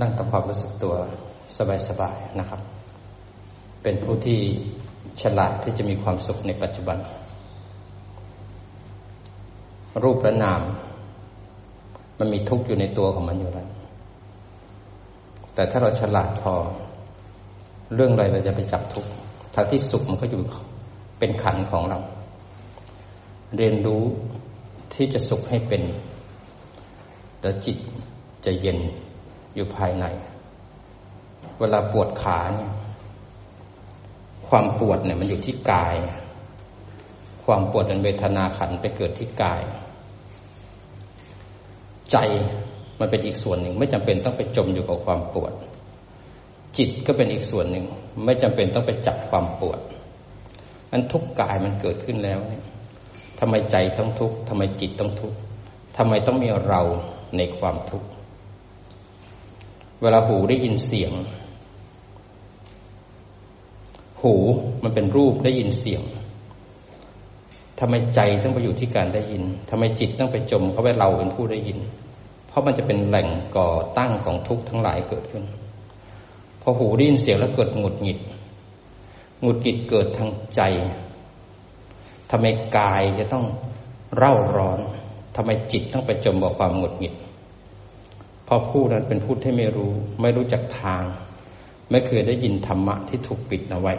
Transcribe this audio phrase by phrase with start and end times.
[0.00, 0.94] นั่งทำความรู้สึกตัว
[1.88, 2.60] สบายๆนะครับ
[3.82, 4.40] เป็นผู้ที่
[5.22, 6.98] ฉลาดที่จะมีความสุขในปัจจุบัน
[10.04, 10.62] รูปและนาม
[12.18, 13.68] มันมีทุกข์อยู่ในตัวของมันอยู่แล้ว
[15.54, 16.54] แต่ถ้าเราฉลาดพอ
[17.94, 19.10] เรื่องอะไรเราจะไปจับทุกข์
[19.54, 20.40] ทางที่สุขมันก็อยู่
[21.18, 21.98] เป็นขันของเรา
[23.56, 24.02] เรียนรู้
[24.94, 25.82] ที่จะสุขให้เป็น
[27.42, 27.76] แล้วจิต
[28.44, 28.78] จะเย็น
[29.56, 30.06] อยู่ภายใน
[31.58, 32.72] เวลาปวดขาเนี่ย
[34.48, 35.96] ความปวดเนี่ยมันอยู่ที่กาย
[37.44, 39.62] ความปวดเป็นเวทนาขันไปเกิดที่กาย
[42.12, 42.16] ใจ
[42.98, 45.52] มันเป็นอีกส่วนหนึ่ง ไม่จำเป็นต้องไปจมอยู่กับความปวด
[46.76, 47.84] จิตก็เป็นอีกส่วนหนึ่ง
[48.24, 49.80] ไม่จำเป็นต้องไปจับความปวด
[50.92, 52.64] อันทุกกายมันเกิดขึ้นแล้วเนี่ย
[53.38, 55.38] ทำไมใจต้องทุกข์ทำไมจิตต้องทุกข์
[55.96, 56.82] ทำไมต้องมีเรา
[57.36, 58.08] ในความทุกข์
[60.02, 61.12] เวลาหูได้ยินเสียง
[64.22, 64.34] หู
[64.82, 66.02] มันเป็นรูปได้ยินเสียง
[67.80, 71.78] ทำไมใจต้องไปอยู่ที่การได้ยินทำไมจิตต้องไปจมเขาไปเราเป็นผู้ได้ยิน
[72.48, 75.44] เพราะมันจะเป็นแหล่งก่อตั้งของทุกข์ทั้งหลายเกิดขึ้น
[76.62, 78.18] พอหูได้ยินเสียงแล้วเกิดหงุดหงิด
[79.42, 80.60] หงุดหงิดเกิดทางใจ
[82.30, 83.44] ทำไมกายจะต้อง
[84.16, 84.80] เร่าร้อน
[85.36, 87.14] ทำไมจิตต้องไปจมกับความหงุดหงิด
[88.46, 91.02] เพราะผู้นั้นเป็นผู้ที่ไม่รู้ ไม่รู้จักทาง
[91.90, 93.94] ไม่เคยได้ยินธรรมะที่ถูกปิดเอาไว้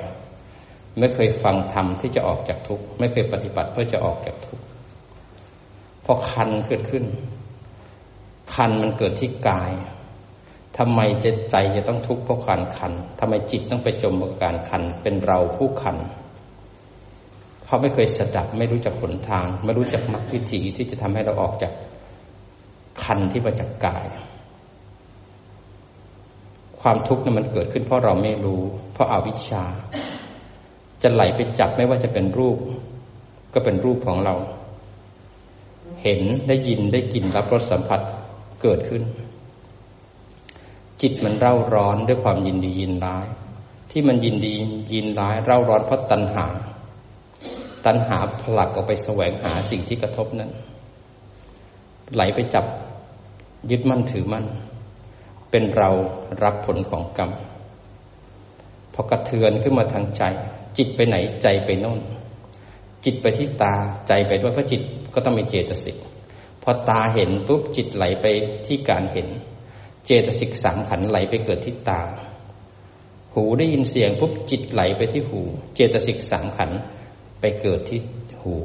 [0.99, 4.63] ไม่เคยฟังธรรมที่จะออกจากทุกข์ไม่เคยปฏิบัติเพื่อจะออกจากทุกข์
[6.05, 7.03] พอคันเกิดขึ้น
[8.53, 9.71] คันมันเกิดที่กาย
[10.77, 15.97] ทำไมจใจจะต้องทุกข์เพราะการคันทำไมจิตต้องไปจมกับการคัน เป็นเราผู้คัน
[17.63, 21.73] เพราะไม่เคยสดับไม่รู้จักหนทาง ไม่รู้จักมรรควิธีที่จะทำให้เราออกจาก
[23.03, 24.05] คันที่มาจากกาย
[26.89, 28.61] ความทุกข์นั้นมันเกิดขึ้นเพราะเราไม่รู้
[28.93, 29.63] เพราะอาวิชชา
[31.02, 32.58] จะไหลไปจับไม่ว่าจะเป็นรูป
[33.53, 34.36] ก็เป็นรูปของเรา
[36.03, 38.02] เห็นได้ยินได้กลิ่นรับรสสัมผัส
[38.61, 39.03] เกิดขึ้น
[41.02, 43.27] จิตมันเร่าร้อนด้วยความยินดียินร้าย
[43.92, 44.54] ที่มันยินดี
[44.93, 46.45] ยินร้าย เร่าร้อนเพราะตัณหา
[47.86, 50.52] ตัณหาผลักออกไปแสวงหาสิ่งที่กระทบนั้น
[52.14, 52.65] ไหลไปจับ
[53.71, 54.45] ยึดมั่นถือมั่น
[55.52, 55.89] เป็นเรา
[56.43, 57.31] รับผลของกรรม
[58.93, 60.23] พอกระเทือนขึ้นมาทางใจ
[60.77, 61.99] จิตไปไหนใจไปโน่น
[63.05, 63.75] จิตไปที่ตา
[64.07, 64.81] ใจไปด้วยเพราะจิต
[65.13, 65.95] ก็ต้องมีเจตสิก
[66.63, 68.25] พอตาเห็นปุ๊บจิตไหลไป
[68.65, 69.27] ที่การเห็น
[70.05, 72.02] เจตสิกสามขันไหลไปเกิดที่ตา
[73.33, 75.41] หูได้ยินเสียงปุ๊บจิตไหลไปที่หู
[75.75, 76.71] เจตสิกสามขัน
[77.39, 77.99] ไปเกิดที่
[78.43, 78.57] หู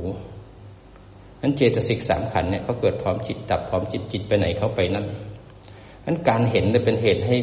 [1.41, 5.07] นั้นเจตสิกสามขันเนี่ยเขาเกิดพร้อมจิตดับพร้อมจิตจิตไปไหนเขาไปนั่น
[6.07, 7.37] นั้นการเห็นเนี่ยเป็นเหตุให้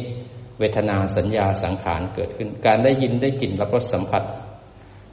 [0.58, 4.22] เวทนาสัญญาสังขารเกิดขึ้น การได้ยินได้กลิ่นรับรสสัมผัส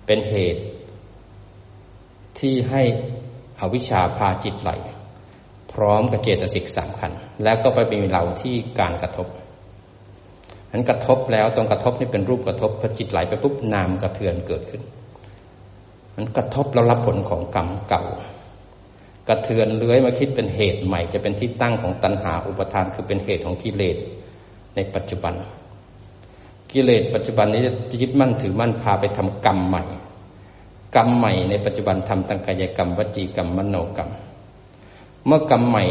[0.06, 0.63] เป็นเหตุ
[2.40, 2.81] ที่ให้
[3.59, 4.72] อวิชชาพาจิตไหล
[5.72, 7.12] พร้อมกับเจตสิกสามขัน
[7.44, 9.28] แล้วก็ไปมีเราที่การกระทบ
[10.72, 14.81] นั้นกระทบแล้วตรงกระทบนี่เป็นรูปกระทบพอจิตไหลไปปุ๊บนามกระเทือนเกิดขึ้น
[16.16, 18.03] มันกระทบแล้วรับผลของกรรมเก่า
[19.27, 23.97] กระเทือนเลื้อยมาคิดเป็นเหตุใหม่ จะเป็นที่ตั้งของตัณหาอุปทานคือเป็นเหตุของกิเลส
[24.75, 25.33] ในปัจจุบัน
[26.71, 27.61] กิเลสปัจจุบันนี้
[27.91, 29.83] จะยึดมั่นถือมั่นพาไปทำกรรมใหม่
[30.95, 34.09] กรรมใหม่ในปัจจุบันทำตั้งกายกรรมวจีกรรมมโนกรรม
[35.25, 35.83] เมื่อกรรมใหม่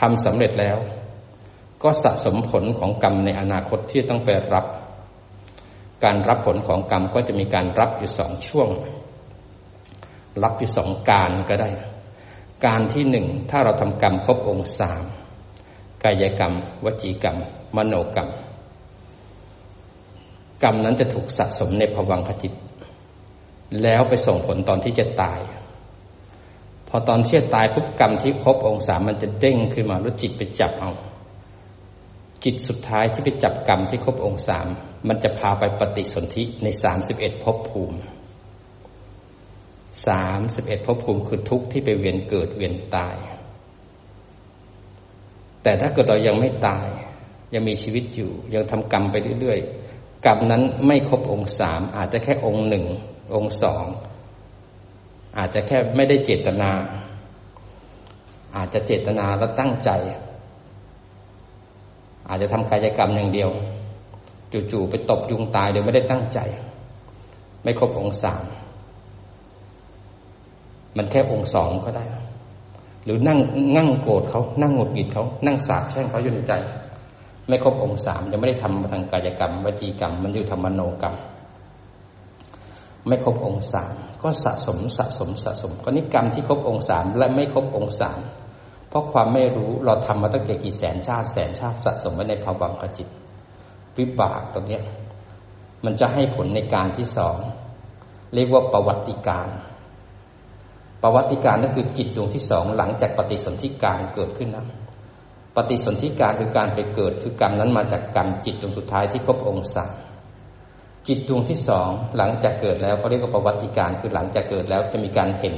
[0.00, 0.78] ทำสำเร็จแล้ว
[1.82, 4.66] ก็สะสมผลของกรรมในอนาคตที่ต้องไปรับ
[6.04, 8.68] การรับผลของกรรมก็จะมีการรับอยู่สองช่วง
[10.42, 11.70] รับอยู่สองการก็ได้
[12.66, 15.04] การที่หนึ่งถ้าเราทำกรรมครบองค์สาม
[16.04, 16.54] กายกรรม
[16.84, 17.36] วจีกรรม
[17.76, 18.30] มโนกรรม
[20.62, 22.52] กรรมนั้นจะถูกสะสมในภวังคจิต
[23.82, 25.40] แล้วไปส่งผลตอนที่จะตาย
[26.88, 30.90] พอตอนที่จะตายปุ๊บกรรมที่ครบองค์สามมันจะเด้งขึ้นมาแล้วจิตไปจับเอา
[32.44, 34.66] จิตสุดท้ายที่ไปจับกรรมที่ครบองค์สาม
[35.08, 37.96] มันจะพาไปปฏิสนธิในสามสิบเอ็ดภพภูมิ
[40.06, 43.16] สามสิบเอ็ดภพภูมิคือทุกข์ที่ไปเวียนเกิดเวียนตาย
[45.62, 46.86] แต่ถ้าเกิดเรายังไม่ตาย
[47.54, 52.86] ยังมีชีวิตอยู่ ยังทำกรรมไปเรื่อยๆกรรมนั้นไม่ครบองค์สามอาจจะแค่องค์หนึ่ง
[53.34, 53.84] องค์สอง
[55.38, 56.70] อาจจะแค่ไม่ได้เจตนา
[58.56, 59.90] อาจจะเจตนาแล้วตั้งใจ
[62.28, 63.50] อาจจะทำกายกรรมอย่างเดียว
[64.72, 66.38] จู่ๆไปตบยุงตายโดยไม่ได้ตั้งใจ
[67.62, 68.44] ไม่ครบองค์สาม
[70.96, 72.04] มันแค่องค์สองก็ได้
[73.04, 73.38] หรือนั่ง
[73.76, 76.52] นั่งโกรธเขานั่งหงุดหงิดเขานั่งสาบแช่งเขาอยู่ในใจ
[77.48, 81.14] ไม่ครบองค์สามยังไม่ได้ทำทางกายกรรมวจีกรรม มันอยู่ทำมโนกรรม
[83.06, 88.18] ไม่ครบองค์สามก็สะสมสะสมสะสมก็นิกรรมที่ครบองค์สามและไม่ครบองค์สาม
[88.88, 93.08] เพราะความไม่รู้เราทำมาตั้งแต่กี่แสนชาติแสนชาติสะสมไว้ในภวังคจิต
[93.96, 94.80] วิบากตรงนี้
[95.84, 97.36] มันจะให้ผลในการที่สอง
[98.34, 99.48] เรียกว่าประวัติการ
[101.02, 104.64] ประวัติการนั่นคือจิตดวงที่สองหลังจากปฏิสนธิการเกิดขึ้นนะ
[105.56, 109.92] ปฏิสนธิการคือการไปเกิดคือกรรมนั้นมาจากกรรมจิตดวงสุดท้ายที่ครบองค์สาม
[111.08, 115.56] จิตดวงที่สองหลังจากเกิดแล้วเขาเรียกว่าประวัติการคือหลังจากเกิดแล้วจะมีการเห็น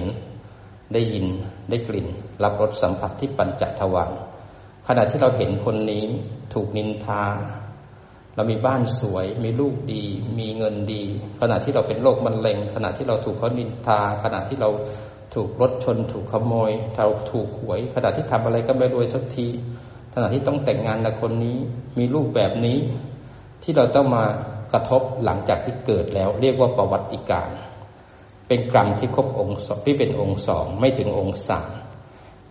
[0.93, 1.27] ได้ยิน
[1.71, 2.06] ได้กลิ่น
[2.43, 4.12] รับรสสัมผัสที่ปัญจทวาร
[4.89, 6.05] ขณะที่เราเห็นคนนี้
[6.55, 7.25] ถูกนินทา
[8.37, 10.05] เรามีบ้านสวย มีลูกดี
[10.39, 11.03] มีเงินดี
[11.41, 14.71] ขณะที่เราเป็นโรคมะเร็ง ขณะที่เราถูกเขานินทา ขณะที่เรา
[15.34, 19.46] ถูกรถชน ถูกขโมยเราถูกหวย ขณะที่ทำอะไรก็ไม่รวยสักที
[20.14, 21.56] ขณะที่ต้องแต่งงานกับคนนี้
[21.99, 22.79] มีลูกแบบนี้
[23.62, 24.25] ที่เราต้องมา
[24.73, 27.49] กระทบหลังจากที่เกิดแล้ว เรียกว่าประวัติการ
[28.49, 31.70] เป็นกรรมที่ครบองค์ที่เป็นองค์สองไม่ถึงองค์สาม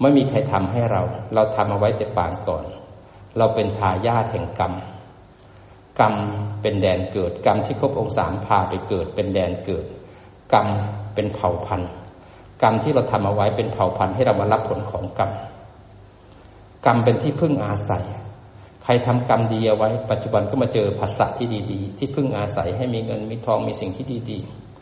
[0.02, 1.02] ไม่มีใครทำให้เรา
[1.34, 2.66] เราทำเอาไว้แต่ปางก่อน
[3.38, 4.74] เราเป็นทายาทแห่งกรรม
[6.00, 6.14] กรรม
[6.62, 9.86] เป็นแดนเกิด กรรมที่ครบองค์สามพาไปเกิด เป็นแดนเกิด
[10.54, 10.68] กรรม
[11.14, 11.92] เป็นเผ่าพันธุ์
[12.64, 15.32] กรรมที่เราทำเอาไว้เป็นเผ่าพันธุ์ให้เรามารับผลของกรรม
[16.86, 18.06] กรรมเป็นที่พึ่งอาศัย
[18.84, 24.40] ใครทำกรรมดีเอาไว้ ปัจจุบันก็มาเจอภาษาที่ดีๆ ที่พึ่งอาศัยให้มีเงินมีทองมีสิ่งที่ดี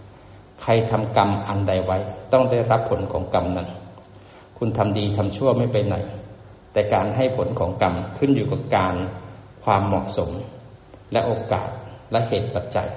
[0.09, 1.97] ๆ ใครทำกรรมอันใดไว้
[2.33, 3.67] ต้องได้รับผลของกรรมนั้น
[4.57, 5.95] คุณทำดีทำชั่วไม่ไปไหน
[6.73, 8.95] แต่การให้ผลของกรรมขึ้นอยู่กับการ
[9.63, 10.29] ความเหมาะสม
[11.11, 11.69] และโอกาส
[12.11, 12.89] และเหตุปัจจัย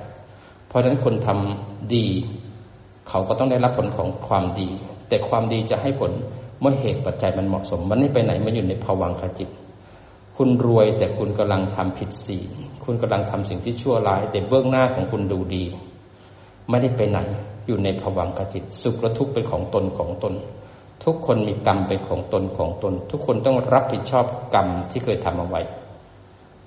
[0.68, 2.06] เพราะฉะนั้นคนทำดี
[3.08, 4.68] เขาก็ต้องได้รับผลของความดี
[5.08, 6.12] แต่ความดีจะให้ผล
[6.60, 9.48] เมื่อเหตุปัจจัยมันเหมาะสม มันไม่ไปไหนมันอยู่ในภวังคจิต
[10.36, 12.50] คุณรวยแต่คุณกำลังทำผิดศีล
[12.84, 15.64] คุณกำลังทำสิ่งที่ชั่วร้าย แต่เบื้องหน้าของคุณดูดี
[16.68, 17.18] ไม่ได้ไปไหน
[17.66, 20.34] อยู่ในภวังคจิต สุขและทุกข์เป็นของตนของตน
[21.04, 25.62] ทุกคนมีกรรมเป็นของตนของตน ทุกคนต้องรับผิดชอบกรรมที่เคยทำเอาไว้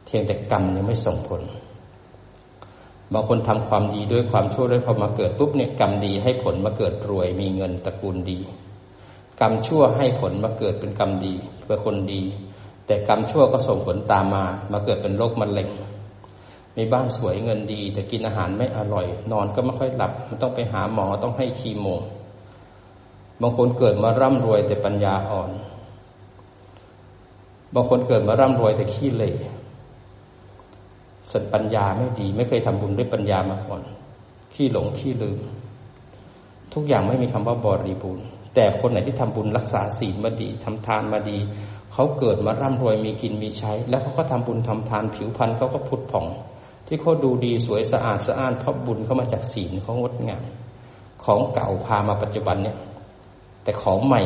[0.05, 1.41] เพียงแต่กรรมยังไม่ส่งผล
[3.13, 8.39] บางคนทำความดีด้วยความชั่วด้วยพอมาเกิดปุ๊บเนี่ยกรรมดีให้ผลมาเกิดรวย มีเงินตระกูลดี
[9.41, 11.33] กรรมชั่วให้ผลมาเกิดเป็นกรรมดี
[11.67, 12.21] เป็นคนดี
[12.87, 15.69] แต่กรรมชั่วก็ส่งผลตามมา มาเกิดเป็นโรคมะเร็ง
[16.77, 21.87] มีบ้านสวยเงินดี แต่กินอาหารไม่อร่อย นอนก็ไม่ค่อยหลับมันต้องไปหาหมอต้องให้คีโม
[23.41, 25.51] บางคนเกิดมาร่ำรวยแต่ปัญญาอ่อน
[27.73, 29.35] บางคนเกิดมาร่ำรวยแต่ขี้เละ
[31.31, 33.81] สัปัญญาไม่ดี ไม่เคยทำบุญด้วยปัญญามาก่อน
[34.53, 35.39] ขี้หลงขี้ลืม
[36.73, 38.25] ทุกอย่างไม่มีคำว่าบริบูรณ์
[38.55, 41.37] แต่คนไหนที่ทำบุญรักษาศีลมาดีทำทานมาดี
[41.93, 46.25] เขาเกิดมาร่ำรวยมีกินมีใช้ แล้วเขาก็ทำบุญทำทานผิวพรรณเขาก็พุทธผ่อง
[46.87, 50.43] ที่เขาดูดีสวยสะอาดสะอ้านเพราะบุญเขามาจากศีลเขางดงาม
[51.23, 52.77] ของเก่าพามาปัจจุบันเนี่ย
[53.63, 54.21] แต่ของใหม่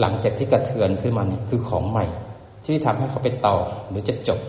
[0.00, 2.06] หลังจากที่กระเทือนขึ้นมาเนี่ยคือของใหม่
[2.64, 3.56] ที่ทำให้เขาไปต่อ
[3.88, 4.40] หรือจะจบ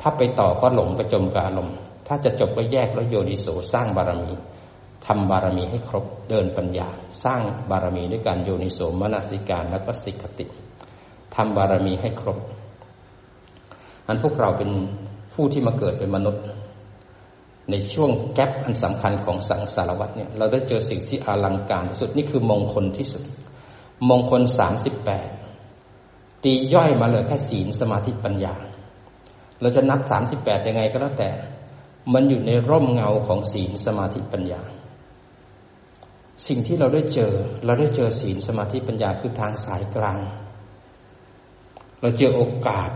[0.00, 1.76] ถ้าไปต่อก็หลงไปจมกับอารมณ์
[2.06, 4.32] ถ้าจะจบก็แยกแล้วโยนิโสสร้างบารมี
[5.06, 6.88] ทำบารมีให้ครบเดินปัญญา
[7.24, 10.46] สร้างบารมีด้วยการโยนิโสมนสิการแล้วก็สิกติ
[11.34, 12.38] ทำบารมีให้ครบ
[14.06, 14.70] อันพวกเราเป็น
[15.34, 16.44] ผู้ที่มาเกิดเป็นมนุษย์
[17.70, 23.22] ในช่วงแกลบอันสำคัญของสังสารวัฏเนี่ย เราได้เจอสิ่งที่อลังการที่สุดนี่คือมงคลที่สุด
[24.10, 25.28] มงคลสามสิบแปด
[26.44, 28.54] ตีย่อยมาเลยแค่ศีลสมาธิปัญญา
[29.64, 31.30] เราจะนับสามสิบแปดยังไงก็แล้วแต่
[32.14, 34.62] มันอยู่ในร่มเงาของศีลสมาธิปัญญา
[36.46, 37.32] สิ่งที่เราได้เจอ
[37.64, 40.18] เราได้เจอศีลสมาธิปัญญาคือทางสายกลาง
[42.00, 42.90] เราเจอโอกาส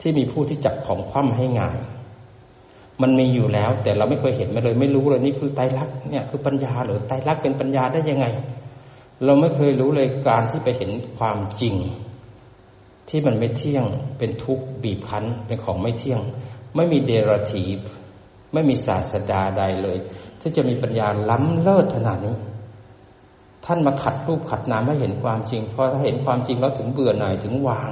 [0.00, 1.78] ที่มีผู้ที่จับของคว่ำให้ง่าย
[3.02, 8.26] มันมีอยู่แล้ว แต่เราไม่เคยเห็นมาเลย ไม่รู้เลยนี่คือไตรลักษณ์เนี่ยคือปัญญาหรือไตรลักษณ์เป็นปัญญาได้ยังไง
[9.24, 11.74] เราไม่เคยรู้เลยการที่ไปเห็นความจริง
[13.08, 13.84] ที่มันไม่เที่ยง
[14.18, 16.20] เป็นทุกข์บีบคั้นเป็นของไม่เที่ยง
[16.76, 17.64] ไม่มีเดรัที
[18.52, 19.98] ไม่มีศาสดาใดเลย
[20.40, 22.36] ที่จะมีปัญญาล้ำเลิศขนาดนี้
[23.64, 27.90] ท่านมาขัดรูปขัดนามให้เห็นความจริงเพราะถ้าเห็นความจริงแล้วถึงเบื่อหน่ายถึงวาง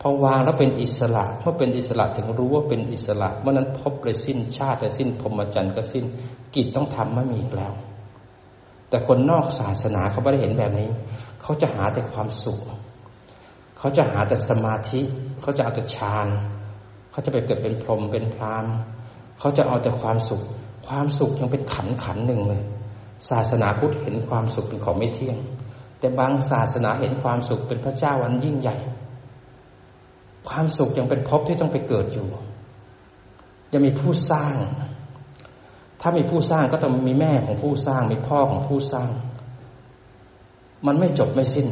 [0.00, 6.04] พอวางแล้วเป็นอิสระเมื่อเป็นอิสระถึงรู้ว่าเป็นอิสระเมื่อนั้นพบเลยสิ้นชาติเลยสิ้นพรหมจรรย์ก็สิ้น
[6.54, 7.72] กิจต้องทำไม่มีอีกแล้ว
[8.88, 10.88] แต่คนนอกศาสนาเขาไม่ได้เห็นแบบนี้
[11.42, 12.60] เขาจะหาแต่ความสุข
[13.80, 15.00] เขาจะหาแต่สมาธิ
[15.42, 16.26] เขาจะเอาแต่ฌาน
[17.10, 18.64] เขาจะไปเกิดเป็นพรหมเป็นพราม
[19.38, 20.42] เขาจะเอาแต่ความสุข
[20.88, 22.62] ความสุขยังเป็นขันขันหนึ่งเลย
[23.30, 25.38] ศาสนาพุทธเห็นความสุขเป็นของไม่เที่ยง
[25.98, 28.76] แต่บางศาสนาเห็นความสุขเป็นพระเจ้าวันยิ่งใหญ่
[30.48, 32.26] ความสุขยังเป็นภพที่ต้องไปเกิดอยู่
[33.72, 34.54] ยังมีผู้สร้าง
[36.00, 39.08] ถ้ามีผู้สร้างก็ต้องมีแม่ของผู้สร้างมีพ่อของผู้สร้าง
[40.86, 41.66] มันไม่จบไม่สิ้น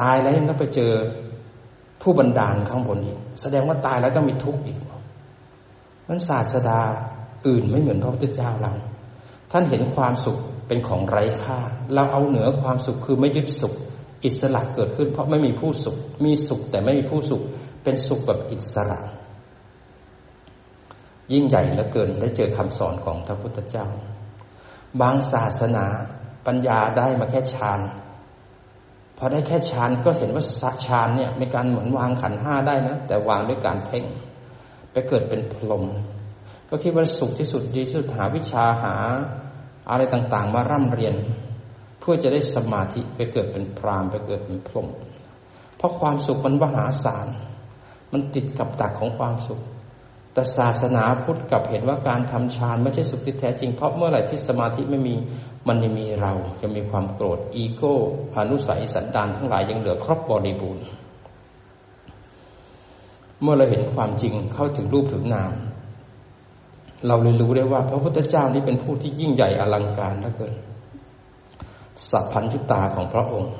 [0.00, 0.92] ตายแล้วยังต้องไปเจอ
[2.02, 4.78] ผู้บันดาลข้างบนอีก แสดงว่าตายแล้วต้องมีทุกข์อีก
[6.08, 6.80] นั้นศาสดา
[7.46, 8.72] อื่นไม่เหมือนพระพุทธเจ้าเรา
[9.52, 10.38] ท่านเห็นความสุข
[10.68, 11.58] เป็นของไร้ค่า
[11.94, 13.74] เราเอาเหนือความสุขคือไม่ยึดสุข
[14.24, 17.42] อิสระเกิดขึ้น เพราะไม่มีผู้สุข มีสุขแต่ไม่มีผู้สุข
[17.82, 19.00] เป็นสุขแบบอิสระ
[21.32, 23.86] ยิ่งใหญ่เหลือเกินได้เจอคำสอนของพระพุทธเจ้า
[25.00, 25.86] บางศาสนา
[26.46, 27.80] ปัญญาได้มาแค่ฌาน
[29.18, 30.44] พอได้แค่ฌานก็เห็นว่า
[30.86, 34.04] ฌานเนี่ยมีการเหมือนวางขันห้าได้นะ แต่วางด้วยการเพ่ง
[34.92, 35.84] ไปเกิดเป็นพรหม
[36.68, 38.94] ก็คิดว่าสุขที่สุดดีที่สุดหาวิชาหา
[39.90, 41.14] อะไรต่างๆ มาร่ำเรียน
[42.00, 44.88] เพื่อจะได้สมาธิไปเกิดเป็นพรามไปเกิดเป็นพรหม
[45.76, 47.26] เพราะความสุขมันมหาศาล
[48.12, 49.60] มันติดกับตักของความสุข
[50.38, 55.14] แต่ศาสนาพุทธกับเห็นว่าการทำฌานไม่ใช่สุขที่แท้จริง เพราะเมื่อไหร่ที่สมาธิไม่มี
[55.68, 57.94] มันยังมีเราจะมีความโกรธอีโก้
[58.36, 60.84] อนุสัยสันดานทั้งหลายยังเหลือครบบริบูรณ์
[63.42, 65.52] เมื่อเราเห็นความจริงเข้าถึงรูปถึงนาม
[67.06, 70.54] เราเลยรู้ได้ว่า พระพุทธเจ้านี้เป็นผู้ที่ยิ่งใหญ่อลังการเหลือเกิน
[72.10, 73.50] สัพพัญญุตาของพระองค์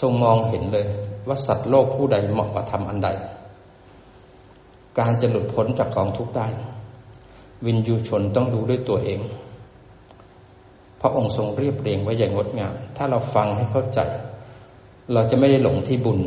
[0.00, 0.86] ทรงมองเห็นเลย
[1.28, 3.10] ว่าสัตว์โลกผู้ใดเหมาะกับทำอันใด
[4.98, 6.46] การจะหลุดพ้นจากกองทุกข์ได้
[7.66, 9.20] วินยูชนต้องรู้ด้วยตัวเอง
[11.00, 14.00] พระองค์ทรงเรียบเรียงไว้อย่างงดงามถ้าเราฟังให้เข้าใจ
[15.12, 16.20] เราจะไม่ได้หลงที่บุญ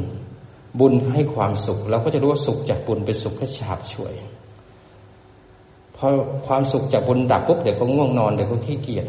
[0.80, 4.14] บุญให้ความสุข เราก็จะรู้ว่าสุขจากบุญเป็นสุขแค่ฉาบฉวย
[5.96, 6.08] พอ
[6.48, 9.08] ความสุขจากบุญดับปุ๊บเดี๋ยวก็ง่วงนอนเดี๋ยวก็ขี้เกียจ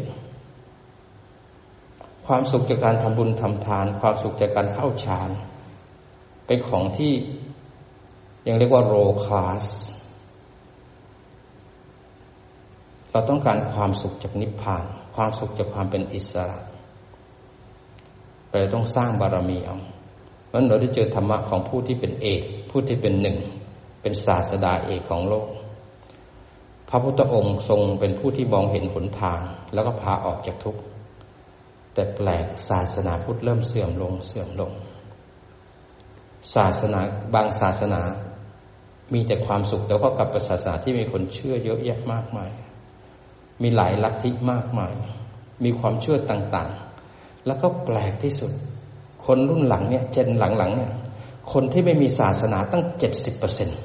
[2.27, 5.29] ความสุขจากการทำบุญทำทาน ความสุขจากการเข้าฌาน
[6.45, 7.11] เป็นของที่
[8.47, 8.93] ยังเรียกว่าโร
[9.25, 9.65] คาส
[13.11, 14.83] เราต้องการความสุขจากนิพพาน
[15.15, 16.59] ความสุขจากความเป็นอิสระ
[18.49, 19.77] เราต้องสร้างบารมีเอา
[20.47, 23.37] เพราะเราได้เจอธรรมะของผู้ที่เป็นเอกผู้ที่เป็นหนึ่ง
[24.01, 25.47] เป็นศาสดาเอกของโลก
[26.89, 29.39] พระพุทธองค์ทรงเป็นผู้ที่มองเห็นหนทาง
[29.73, 30.81] แล้วก็พาออกจากทุกข์
[31.93, 34.71] แต่แปลกศาสนาพุทธเริ่มเสื่อมลงเสื่อมลง
[36.55, 36.99] ศาสนา
[37.33, 38.01] บางศาสนา
[39.13, 42.51] มีแต่ความสุขแล้วก็กลับไปศาสนาที่มีคนเชื่อเยอะแยะมากมาย
[43.61, 44.93] มีหลายลัทธิมากมาย
[45.63, 48.51] มีความเชื่อต่างๆ แล้วก็แปลกที่สุด
[49.25, 50.91] คนรุ่นหลังเนี่ยเจนหลังๆเนี่ย
[51.53, 53.77] คนที่ไม่มีศาสนาตั้งเจ็ดสิบเปอร์เซ็นต์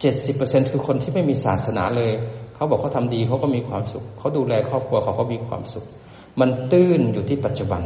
[0.00, 2.10] เจ็ดสิบเปอร์เซ็นคือคนที่ไม่มีศาสนาเลย
[2.54, 5.86] เขาบอกเขาทาดีเขาก็มีความสุข เขาดูแลครอบครัวเขาก็มีความสุข
[6.40, 7.82] มันตื้นอยู่ที่ปัจจุบัน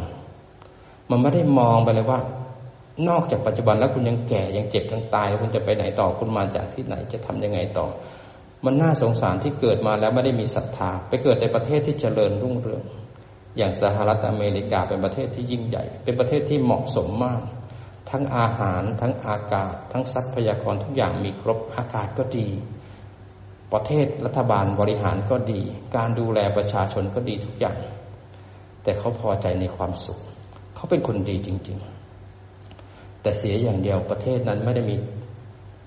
[1.11, 2.21] มันไม่ได้มองไปเลยว่า
[3.08, 7.86] นอกจากปัจจุบันแล้วคุณยังแก่ยังเจ็บยังตายคุณจะไปไหนต่อคุณมาจากที่ไหนจะทํำยังไงต่อ
[8.64, 12.82] มันน่าสงสารที่เกิดมาแล้วไม่ได้มีศรัทธา ไปเกิดในประเทศที่เจริญรุ่งเรือง
[13.56, 17.40] อย่างสหรัฐอเมริกาเป็นประเทศที่ยิ่งใหญ่ เป็นประเทศที่เหมาะสมมาก
[18.10, 22.48] ทั้งอาหารทั้งอากาศ ทั้งทรัพยากรทุกอย่างมีครบอากาศก็ดี
[23.72, 25.60] ประเทศรัฐบาลบริหารก็ดี
[25.96, 27.78] การดูแลประชาชนก็ดีทุกอย่าง
[28.82, 30.18] แต่เขาพอใจในความสุข
[30.74, 32.03] เขาเป็นคนดีจริง ๆ
[33.25, 34.97] แต่เสียอย่างเดียวประเทศนั้นไม่ได้มี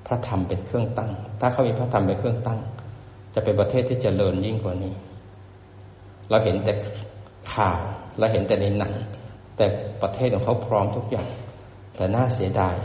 [0.07, 2.59] พระธรรมเป็นเครื่องตั้ง ถ้าเขามีพระธรรมเป็นเครื่องตั้ง
[3.33, 4.93] จะเป็นประเทศที่จเจริญยิ่งกว่านี้
[6.29, 6.73] เราเห็นแต่
[7.53, 7.77] ข่าว
[8.19, 8.93] เราเห็นแต่ในหนัง
[9.57, 9.65] แต่
[10.01, 11.27] ประเทศของเขาพร้อมทุกอย่าง
[11.95, 12.75] แต่น่าเสียดาย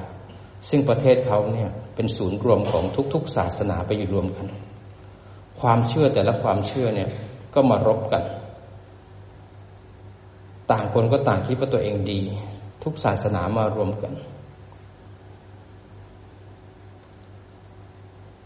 [0.68, 4.46] ซึ่งประเทศเขาเนี่ยเป็นศูนย์รวมของทุก ๆ ศาสนาไปอยู่รวมกัน
[5.60, 7.10] ความเชื่อแต่ละความเชื่อเนี่ย
[7.54, 8.22] ก็มารบกัน
[10.70, 12.20] ต่างคนก็ต่างคิดว่าตัวเองดี
[12.82, 14.12] ทุกศาสนามารวมกัน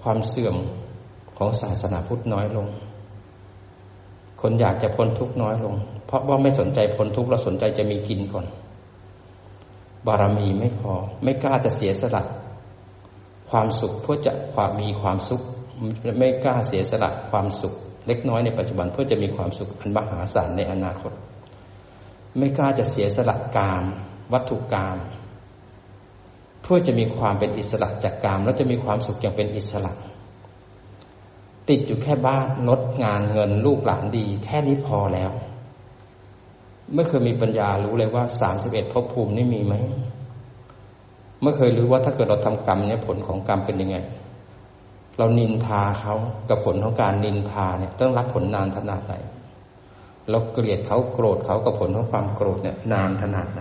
[0.09, 0.57] ความเสื่อม
[1.39, 2.67] ของศาสนาพุทธน้อยลง
[4.41, 5.75] คนอยากจะพ้นทุกข์น้อยลง
[6.07, 8.47] เพราะว่าไม่สนใจพ้นทุกข์เราสนใจจะมีกินก่อน
[10.07, 10.93] บารมีไม่พอ
[11.25, 12.23] ไม่กล้าจะเสียสละ
[13.51, 15.43] ความสุขเพื่อจะความมีความสุข
[16.19, 17.75] ไม่กล้าเสียสละความสุข
[18.07, 21.13] เล็กน้อยในปัจจุบันเพื่อจะมีความสุขอันมหาศาลในอนาคต
[22.39, 23.85] ไม่กล้าจะเสียสละกาม
[24.33, 24.97] วัตถุกาม
[26.63, 29.93] เพื่อจะมีความเป็นอิสระจากกามแล้วจะมีความสุขอย่างเป็นอิสระ
[31.69, 35.31] ติดอยู่แค่บ้านรถงานเงินลูกหลานดี แค่นี้พอแล้ว
[36.95, 39.75] ไม่เคยมีปัญญารู้เลยว่าสามสิบเอ็ดภพภูมินี่มีไหม
[41.43, 43.97] ไม่เคยรู้ว่าถ้าเกิดเราทำกรรมเนี่ยผลของกรรมเป็นยังไง
[45.19, 46.15] เรานินทาเขา
[46.49, 49.15] กับผลของการนินทาเนี่ยต้องรับผลนานขนาดไหน
[50.31, 53.61] เราเกลียดเขาโกรธเขากับผลของความโกรธเนี่ยนานขนาดไหน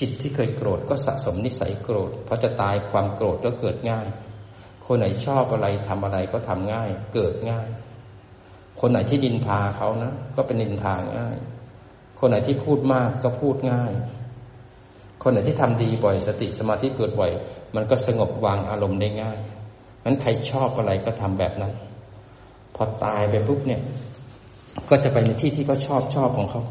[0.00, 4.06] จิตที่เคยโกรธก็สะสมนิสัยโกรธพอจะตายความโกรธก็เกิดง่าย
[4.86, 7.68] คนไหนชอบอะไรทำอะไรก็ทำง่าย เกิดง่าย
[8.80, 11.36] คนไหนที่ดินทาเขานะ ก็เป็นดินทาง่าย
[12.18, 13.92] คนไหนที่พูดมากก็พูดง่าย
[15.22, 17.30] คนไหนที่ทำดีบ่อยสติสมาธิเกิดบ่อย
[17.74, 19.38] มันก็สงบวางอารมณ์ได้ง่าย
[20.04, 21.72] นั้นใครชอบอะไรก็ทำแบบนั้น
[22.74, 23.80] พอตายไปปุ๊บเนี่ย
[24.88, 26.62] ก็จะไปในที่ที่เขาชอบชอบของเขา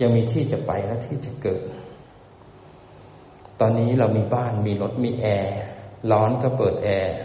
[0.00, 1.62] ยังมีที่จะไปและที่จะเกิด
[3.60, 5.56] ตอนนี้เรามีบ้านมีรถมีแอร์
[6.10, 7.16] ร้อนก็เปิดแอร์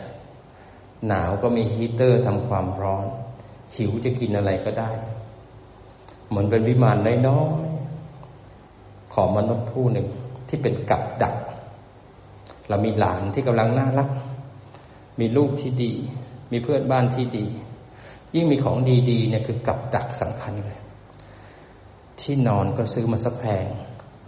[1.08, 3.06] หนาวก็มีฮีเตอร์ทำความร้อน
[3.76, 4.92] หิวจะกินอะไรก็ได้
[6.30, 6.98] เหมือนเป็นวิมาน
[7.28, 10.08] น้อยๆของมนุษย์ผู้หนึ่ง
[10.48, 11.36] ที่เป็นกับดัก
[12.70, 14.10] เรามีหลานที่กำลังน่ารัก
[15.20, 15.94] มีลูกที่ดี
[16.52, 17.46] มีเพื่อนบ้านที่ดี
[18.36, 18.78] ยิ่งมีของ
[19.10, 20.80] ดีๆเนี่ยคือกับดักสำคัญเลย
[22.22, 23.66] ที่นอนก็ซื้อมาสักแพง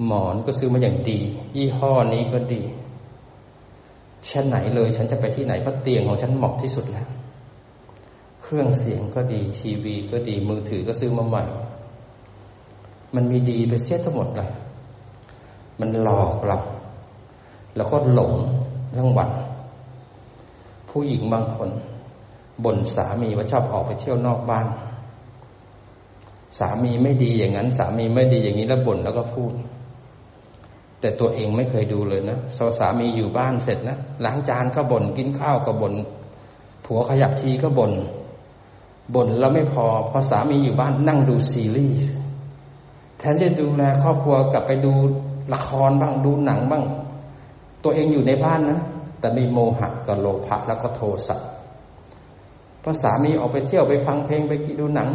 [0.06, 1.20] หมอนก็ซื้อมาอย่างดี
[1.56, 2.62] ยี่ห้อนี้ก็ดี
[4.30, 7.08] ชั้นไหนเลย ฉันจะไปที่ไหนเพราะเตียงของฉันเหมาะที่สุดแล้ว
[8.42, 11.44] เครื่องเสียงก็ดี ทีวีก็ดี มือถือก็ซื้อมาใหม่
[13.16, 14.50] มันมีดีไปเสียทั้งหมดเลย
[15.80, 16.58] มันหลอกเรา
[17.76, 18.34] แล้วก็หลง
[18.98, 19.30] ทั้งวัน
[20.90, 21.70] ผู้หญิงบางคน
[22.64, 24.66] บ่นสามีว่าชอบออกไปเที่ยวนอกบ้าน
[26.60, 29.52] สามีไม่ดีอย่างนั้น สามีไม่ดีอย่างนี้แล้วบ่นแล้วก็พูด
[31.00, 35.94] แต่ตัวเองไม่เคยดูเลยนะสสามีอยู่บ้านเสร็จนะล้างจานก็บน่นกินข้าวก็บน่น
[36.86, 37.94] ผัวขยับทีก็บน่น
[39.16, 42.12] บ่นแล้วไม่พอพอสามีอยู่บ้านนั่งดูซีรีส์
[43.18, 44.94] แทนจะดูแลครอบครัวกลับไปดู
[45.54, 46.84] ละครบ้างดูหนังบ้าง
[47.84, 48.80] ตัวเองอยู่ในบ้านนะ
[49.20, 51.36] แต่มีโมหะกับโลภะแล้วก็โทสะ
[52.84, 55.10] พอสามีออกไปเที่ยวไปฟังเพลงไปกินดูหนัง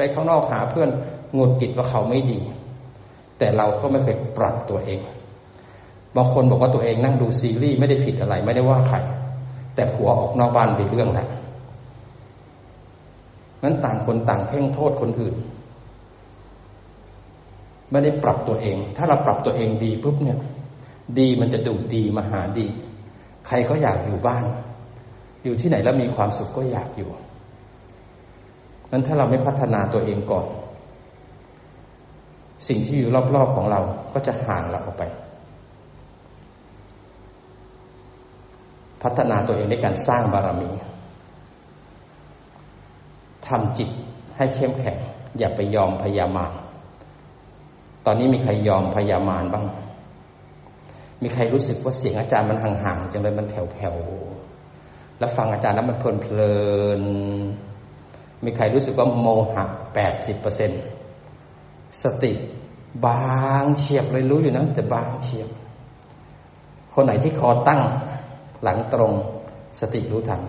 [0.00, 0.90] ไปข้างนอกหาเพื่อน
[1.36, 2.40] งดกิดว่าเขาไม่ดี
[3.38, 5.00] แต่เราก็ไม่เคยปรับตัวเอง
[6.16, 8.96] บางคนบอกว่าตัวเองนั่งดูซีรีส์ไม่ได้ผิดอะไรไม่ได้ว่าใคร
[9.74, 11.28] แต่ผัวออกนอกบ้านไปเรื่องแหล้ว
[13.62, 15.34] นั้นต่างคนต่างเพ่งโทษคนอื่น
[17.90, 20.38] ไม่ได้ปรับตัวเอง ถ้าเราปรับตัวเองดีปุ๊บเนี่ย
[21.18, 22.66] ดีมันจะดูดีมาหาดี
[23.46, 24.44] ใครก็อยากอยู่บ้าน
[25.44, 27.10] อยู่ที่ไหนแล้วมีความสุขก็อยากอยู่
[28.90, 30.46] นั้นถ้าเราไม่พัฒนาตัวเองก่อน
[32.68, 33.80] สิ่งที่อยู่รอบๆของเรา
[34.12, 35.04] ก็จะห่างเราออกไป
[39.02, 40.70] พัฒนาตัวเองในการสร้างบารมี
[43.46, 43.90] ทำจิต
[44.36, 44.98] ให้เข้มแข็ง
[45.38, 46.52] อย่าไปยอมพยามาร
[48.06, 49.66] ตอนนี้มีใครยอมพยามารบ้าง
[51.22, 56.56] มีใครรู้สึกว่าเสียงอาจารย์มันห่างๆจังเลยมันแผ่วๆแล้วฟังอาจารย์แล้วมันเพลิ
[57.00, 57.02] น
[58.44, 60.70] มีใครรู้สึกว่าโมหะแปดสิบเปอร์เซ็น
[62.02, 62.32] สติ
[63.06, 65.48] บางเฉียบเลยรู้อยู่นะแต่บางเฉียบ
[66.94, 67.80] คนไหนที่คอตั้ง
[68.62, 69.12] หลังตรง
[69.80, 70.40] สติรู้ทัน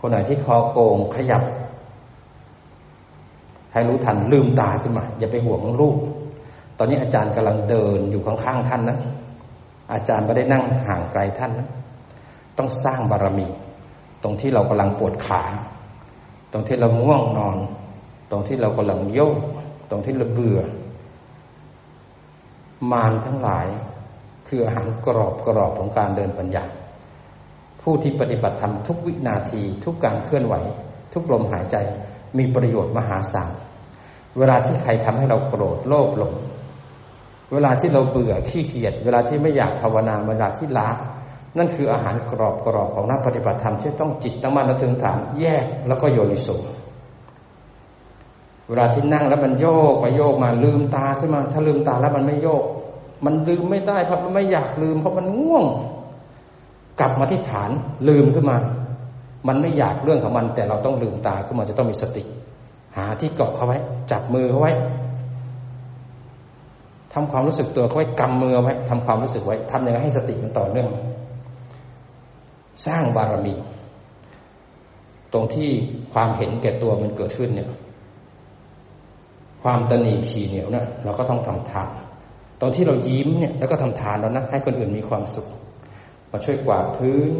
[0.00, 1.42] คนไหนที่คอโกงขยับ
[3.72, 5.96] ให้รู้ทันลืมตาขึ้นมา อย่าไปห่วงลูก
[6.78, 8.98] ตอนนี้อาจารย์กำลังเดินอยู่ข้างๆท่านนะ
[9.92, 11.68] อาจารย์ไม่ได้นั่งห่างไกลท่านนะ
[12.58, 13.48] ต้องสร้างบารมี
[14.22, 15.42] ตรงที่เรากำลังปวดขา
[16.52, 17.56] ตรงที่เราง่วงนอน
[18.30, 19.36] ตรงที่เรากำลังโยก
[19.90, 20.60] ตรงที่เราเบื่อ
[22.92, 23.66] มารทั้งหลาย
[24.48, 26.64] คืออาหารกรอบกรอบของการเดินปัญญา
[27.82, 30.54] ผู้ที่ปฏิบัติธรรมทุกวินาที ทุกการเคลื่อนไหว
[31.12, 31.76] ทุกลมหายใจ
[32.38, 33.50] มีประโยชน์มหาศาล
[34.38, 36.34] เวลาที่ใครทำให้เราโกรธโลภหลง
[37.52, 40.88] เวลาที่เราเบื่อขี้เกียจเวลาที่ไม่อยากภาวนาเวลาที่ล้า
[41.58, 46.48] นั่นคืออาหารกรอบกรอบของนักปฏิบัติธรรมที่ต้องจิตตั้งมั่นและถึงฐานแยกแล้วก็โยนิโส
[48.68, 52.64] เวลาที่นั่งแล้วมันโยกไปโยกมาลืมตาขึ้นมา ถ้าลืมตาแล้วมันไม่โยก
[53.24, 55.64] มันลืมไม่ได้เพราะมันไม่อยากลืมเพราะมันง่วง
[57.00, 57.70] กลับมาที่ฐาน
[58.08, 58.56] ลืมขึ้นมา
[59.48, 62.22] มันไม่อยากเรื่องของมัน แต่เราต้องลืมตาขึ้นมาจะต้องมีสติ
[62.96, 63.78] หาที่เกาะเขาไว้
[64.10, 64.72] จับมือเขาไว้
[67.14, 70.88] ทำความรู้สึกตัวเขาไว้กำมือไว้ทำความรู้สึกไว้ทำยังไงให้สติมันต่อเนื่อง
[72.86, 73.54] สร้างบารมี
[75.32, 75.70] ตรงที่
[76.12, 77.68] ความเห็นแก่ตัวมันเกิดขึ้นเนี่ย
[79.62, 81.88] ความตนีขีเหนียวเนะเราก็ต้องทำทาน
[82.60, 85.46] ตรงที่เรายิ้มเนี่ยแล้วก็ทำทานแล้วนะให้คนอื่นมีความสุข
[86.30, 87.32] มาช่วยกวาดพื้น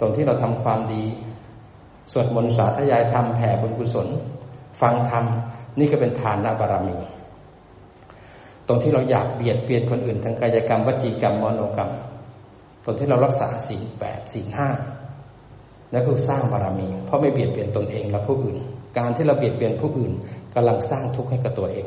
[0.00, 1.04] ตรงที่เราทำความดี
[2.12, 4.08] สวดมนต์สาธยายธรรมแผ่บุญกุศล
[4.80, 5.24] ฟังธรรม
[5.78, 6.96] นี่ก็เป็นทานนบารมี
[8.66, 11.90] ตรงที่เราอยากเบียดเบียนคนอื่นทางกายกรรมวจีกรรมมโนกรรม
[12.84, 14.68] ตอนที่เรารักษาศีลแปดศีลห้า
[15.92, 18.56] นั่นคือสร้างบารมี เพราะไม่เบียดเบียนตนเองและผู้อื่น
[18.98, 20.12] การที่เราเบียดเบียนผู้อื่น
[20.54, 21.86] กำลังสร้างทุกข์ให้กับตัวเอง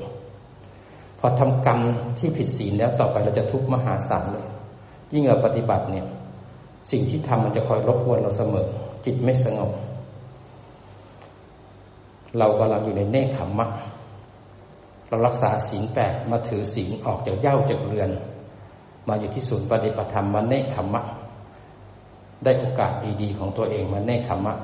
[1.20, 1.80] พอทำกรรม
[2.20, 4.48] ที่ผิดศีลแล้วต่อไปเราจะทุกข์มหาศาลเลย
[5.14, 6.06] ยิ่งเราปฏิบัติเนี่ย
[6.92, 8.68] สิ่งที่ทำมันจะคอยรบกวนเราเสมอ
[9.06, 9.72] จิตไม่สงบ
[12.38, 13.68] เรากำลังอยู่ในเนคขมมะ
[15.10, 18.10] เรารักษาศีลแปดมาถือศีลออกจากเย่าจากเรือน
[19.08, 21.04] มาอยู่ที่ศูนย์ปฏิบัติธรรมมาเนคขมมะ
[22.44, 24.56] ได้โอกาสดีๆ ของตัวเองมาเนคขมมะ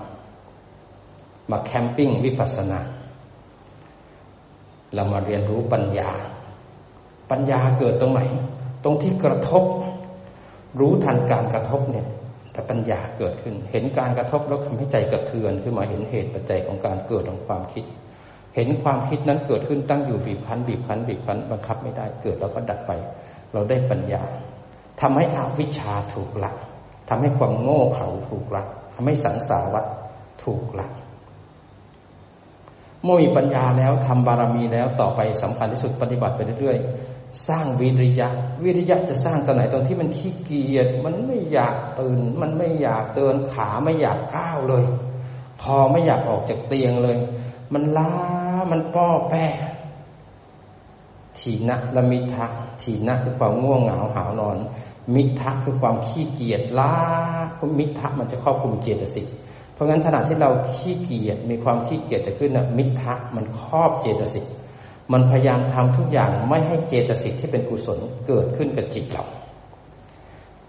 [1.51, 2.79] มาแคมปิ้งวิปัสสนา
[4.93, 6.09] เรามาเรียนรู้ปัญญา
[7.31, 8.21] ปัญญาเกิดตรงไหน
[8.83, 9.63] ตรงที่กระทบ
[10.79, 12.07] รู้ทันการกระทบเนี่ย
[12.51, 17.85] แต่ปัญญาเกิดขึ้น เห็นการกระทบแล้วทำให้ใจกระเทือนขึ้นมาเห็นเหตุปัจจัยของการเกิดของความคิด
[18.55, 22.91] เห็นความคิดนั้นเกิดขึ้นตั้งอยู่บีบคั้นบีบคั้นบีบคั้นบังคับไม่ได้เกิดแล้วก็ดับไป
[23.53, 24.23] เราได้ปัญญา
[25.01, 26.53] ทำให้อาวิชชาถูกหละ
[27.09, 29.85] ทำให้ความโง่เขลาถูกหละทำให้สังสารวัฏ
[30.43, 30.87] ถูกหละ
[33.03, 38.27] เมื่อมีปัญญาแล้วทำบารมีแล้วต่อไปสำคัญที่สุดปฏิบัติไปเรื่อยๆ สร้างวิริยะ
[38.63, 44.85] วิริยะจะสร้างตอนไหนตอนที่มันขี้เกียจมันไม่อยากตื่น มันไม่อยากเดินขาไม่อยากก้าวเลย
[45.61, 47.17] พอไม่อยากออกจากเตียงเลย
[47.73, 48.11] มันล้า
[48.71, 49.45] มันป้อแป้
[51.39, 52.47] ทีนะละมิทะ
[52.83, 54.57] ทีนะคือความง่วงเหงาหาวนอน
[55.15, 56.93] มิทะคือความขี้เกียจล้า
[57.79, 59.27] มิทะมันจะครอบคลุมเจตสิก
[59.73, 64.45] เพราะงั้นขณะที่เราขี้เกียจมีความขี้เกียจแต่ขึ้นนะมิทะมันครอบเจตสิก
[65.13, 69.25] มันพยายามทำทุกอย่างไม่ให้เจตสิกที่เป็นกุศลเกิดขึ้นกับจิตเรา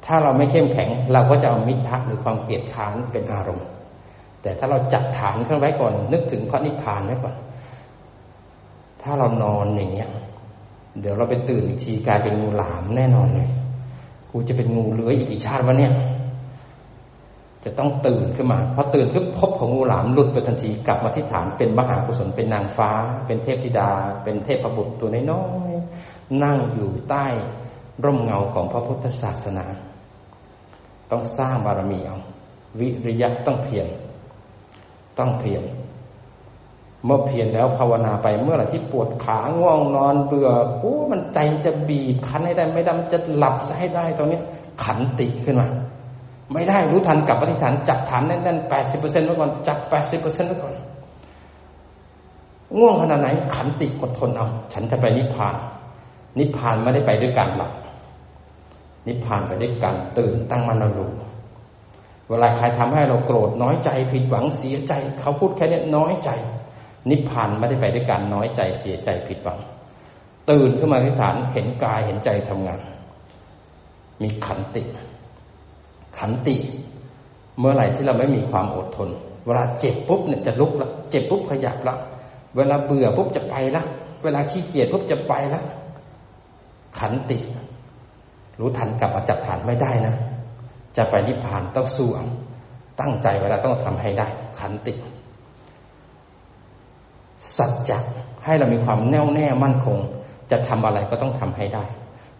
[0.04, 3.66] ถ้าเราไม่เข้มแข็งเราก็จะเอามิทะหรือความเกลียดค้านเป็นอารมณ์
[4.42, 7.34] แต่ถ้าเราจัดฐานขึ้นไว้ก่อน นึกถึงพระนิพพานไว้ก่อน
[9.02, 10.10] ถ้าเรานอนอย่างเงี้ย
[11.00, 13.48] เดี๋ยวเราไปตื่นอีกทีกลายเป็นงูหลามแน่นอนเลย
[14.30, 15.92] กูจะเป็นงูเลื้อยอีกกี่ชาติวะเนี่ย
[17.64, 22.90] จะต้องตื่นขึ้นมาพอตื่นปุ๊บพบของงูหลามหลุดไปทันทีกลับมาที่ฐานเป็นมหากุศลเป็นนางฟ้า
[23.26, 23.90] เป็นเทพธิดา
[24.22, 27.26] เป็นเทพบุตรตัวน้อยๆนั่งอยู่ใต้
[28.04, 29.66] ร่มเงาของพระพุทธศาสนา
[31.10, 32.18] ต้องสร้างบารมีเอา
[32.80, 33.86] วิริยะต้องเพียร
[35.18, 35.62] ต้องเพียร
[37.04, 44.40] เมื่อเพียรแล้วภาวนาไปเมื่อไหร่ที่ปวดขาง่วงนอนเบื่อโอ้มันใจจะบีบคันให้ได้ ไม่ได้จะหลับให้ได้ตรงนี้
[44.82, 45.68] ขันติขึ้นมา
[46.52, 50.74] ไม่ได้รู้ทันกับปฏิฐานจับฐานแน่นๆแปดสิบเปอร์เซ็นต์ไว้ก่อนจับแปดสิบเปอร์เซ็นต์ไว้ก่อน
[52.78, 55.54] ง่วงขนาดไหนขันติอดทนเอา ฉันจะไปนิพพาน
[56.38, 57.72] นิพพานไม่ได้ไปด้วยการหลับ
[59.06, 61.10] นิพพานไปด้วยการตื่นตั้งมั่นรู้
[62.28, 66.30] เวลาใครทำให้เราโกรธน้อยใจผิดหวังเสียใจ เขาพูดแค่นี้น้อยใจ
[67.10, 69.58] นิพพานไม่ได้ไปด้วยการน้อยใจเสียใจผิดหวัง
[70.50, 72.80] ตื่นขึ้นมาที่ฐานเห็นกายเห็นใจทำงาน
[74.22, 74.82] มีขันติ
[76.18, 76.56] ขันติ
[77.58, 79.08] เมื่อไหร่ที่เราไม่มีความอดทน
[79.44, 81.94] เวลาเจ็บปุ๊บเนี่ยจะลุกละเจ็บปุ๊บขยับละ
[82.56, 83.82] เวลาเบื่อปุ๊บจะไปละ
[84.22, 85.62] เวลาขี้เกียจปุ๊บจะไปละ
[86.98, 87.38] ขันติ
[88.58, 90.14] รู้ทันกลับมาจับฐานไม่ได้นะ
[90.96, 92.08] จะไปนิพพานต้องสู้
[93.00, 94.26] ตั้งใจเวลาต้องทำให้ได้
[94.60, 94.92] ขันติ
[97.56, 97.98] สัจจะ
[98.44, 99.98] ให้เรามีความแน่วแน่มั่นคง
[100.50, 101.84] จะทำอะไรก็ต้องทำให้ได้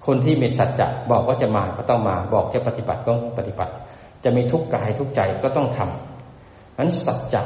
[0.07, 3.73] คนที่มีสัจจะบอกว่าจะมาก็ต้องมา บอกจะปฏิบัติก็ปฏิบัติ
[4.25, 7.43] จะมีทุกกายทุกใจก็ต้องทำนั้นสัจจะ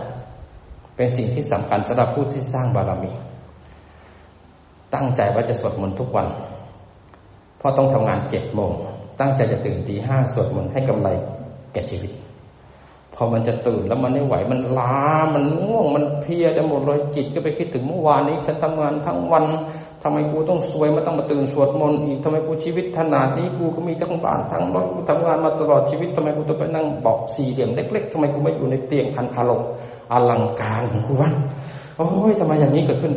[0.96, 3.12] เป็นสิ่งที่สำคัญสำหรับผู้ที่สร้างบารมี
[4.94, 6.28] ตั้งใจว่าจะสวดมนต์ทุกวัน
[7.58, 8.72] เพราะต้องทำงานเจ็ดโมง
[9.20, 11.08] ตั้งใจจะตื่นตีห้าสวดมนต์ให้กำไร
[11.72, 12.12] แก่ชีวิต
[13.16, 14.96] พอมันจะตื่นแล้วมันไม่ไหวมันล้า
[15.34, 19.44] มันง่วงมันเพียจะหมดเลยจิตก็ไปคิดถึงเมื่อวานนี้ ฉันทำงานทั้งวัน
[20.02, 29.68] ทำไมกูต้องสวยมาต้องมาตื่นสวดมนต์อีกทำไมกูชีวิตขนาดนี้กูก็มีทั้งบ้านทั้งรถกูทำงานมาตลอดชีวิตทำไมกูต้องไปนั่งบอกสี่เหลี่ยมเล็ก ๆทำไมกูไม่อยู่ในเตียงอันอารมณ์
[30.12, 31.30] อลังการของกูวะ
[31.96, 33.12] โอ้ยทำไมอย่างนี้เกิดขึ้น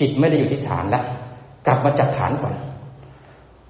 [0.00, 1.04] จิตไม่ได้อยู่ที่ฐานแล้ว
[1.66, 2.54] กลับมาจัดฐานก่อน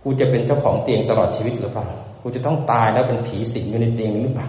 [0.02, 1.86] กูจะเป็นเจ้าของเตียงตลอดชีวิตหรือเปล่า
[2.22, 4.48] กูจะต้องตายแล้วเป็นผีสิงอยู่ในเตียงหรือเปล่า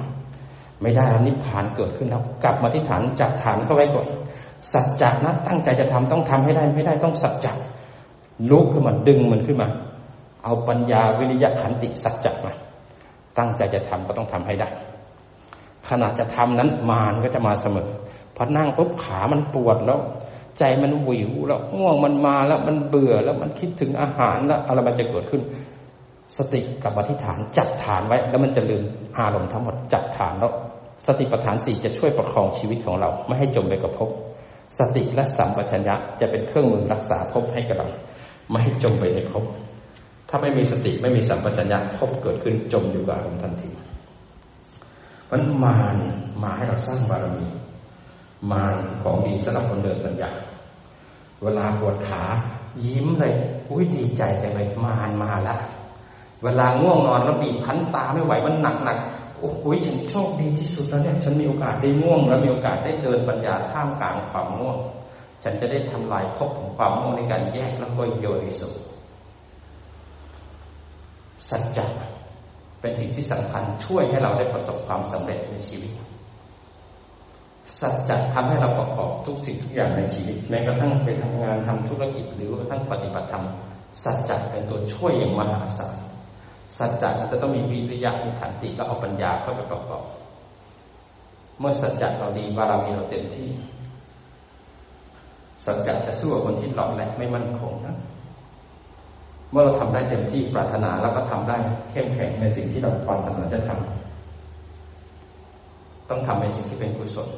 [0.83, 4.07] ไม่ได้แล้วนิพพานเกิดขึ้นแล้ว กลับมาที่ฐานจับฐานเข้าไว้ก่อน
[4.73, 7.51] สัจจะนะตั้งใจจะทำต้องทำให้ได้ไม่ได้ต้องสัจจะ
[8.51, 9.69] ลุกขึ้นมาดึงมันขึ้นมา
[10.43, 12.53] เอาปัญญาวิริยะขันติสัจจะมา
[13.37, 14.69] ตั้งใจจะทำก็ต้องทำให้ได้
[15.89, 17.89] ขณะจะทำนั้นมารก็จะมาเสมอ
[18.35, 19.99] พอนั่งปุ๊บขามันปวดแล้ว
[20.59, 25.41] ใจมันวิวแล้วง่วงมันมาแล้วมันเบื่อแล้วมันคิดถึงอาหารแล้วอะไรมันจะเกิดขึ้น
[26.37, 28.83] สติกับอธิษฐานจับฐานไว้ แล้วมันจะลืม
[29.17, 30.51] อารมณ์ทั้งหมดจับฐานแล้ว
[31.05, 34.09] สติปัฏฐานสี่จะช่วยประคองชีวิตของเรา ไม่ให้จมไปกับภพ
[34.79, 37.87] สติและสัมปชัญญะจะเป็นเครื่องมือรักษาภพให้กับเรา
[38.49, 39.43] ไม่ให้จมไปในภพ
[40.29, 43.71] ถ้าไม่มีสติไม่มีสัมปชัญญะภพเกิดขึ้นจมอยู่กับอารมณ์ทันที
[45.31, 45.97] มันมาน
[46.43, 47.47] มาให้เราสร้างบารมี
[48.51, 50.31] มานของดีสำหรับคนเดินปัญญา
[51.43, 52.23] เวลาปวดขา
[52.85, 53.33] ยิ้มเลย
[53.69, 55.59] อุ้ยดีใจจังเลยมานมาแล้ว
[56.43, 58.97] เวลาง่วงนอนแล้วบีบคั้นตาไม่ไหวมันหนักหนัก
[59.43, 64.77] โอ้โหฉันโชคดีที่สุดแล้วเนี่ยฉันมีโอกาสได้ง่วง แล้วมีโอกาสได้เดินปัญญาท่ามกลางความง่วง
[65.43, 68.69] ฉันจะได้ทำลายภพของความง่วงในการแยกแล้วก็โยนิสุ
[71.49, 71.85] สัจจะ
[72.81, 75.91] เป็นสิ่งที่สำคัญช่วยให้เราได้ประสบความสำเร็จในชีวิต
[77.79, 83.45] สัจจะทำให้เราประกอบทุกสิ่งทุกอย่างในชีวิตแม้กระทั่งไปทำงานทำธุรกิจหรือกระทั่งปฏิบัติธรรม
[84.03, 85.95] สัจจะเป็นตัวช่วยอย่างมหาศาล
[86.79, 90.03] สัจจะมันจะต้องมีวิริยะมีขันติก็เอาปัญญาเข้าไปประกอบ
[91.59, 93.49] เมื่อสัจจะเราดีบารมีเราเต็มที่
[95.65, 97.95] สัจจะจะสู้กับคนที่หลอกแหลกไม่มั่นคงนะ
[99.51, 101.57] เมื่อเราทำได้เต็มที่ปรารถนาแล้วก็ทำได้
[101.91, 107.29] เข้มแข็งในสิ่งที่เราปรารถนาจะทำต้องทำในสิ่งที่เป็นกุศล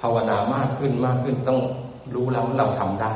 [0.00, 1.60] ภาวนามากขึ้นมากขึ้นต้อง
[2.14, 3.12] รู้แล้วเราทำได้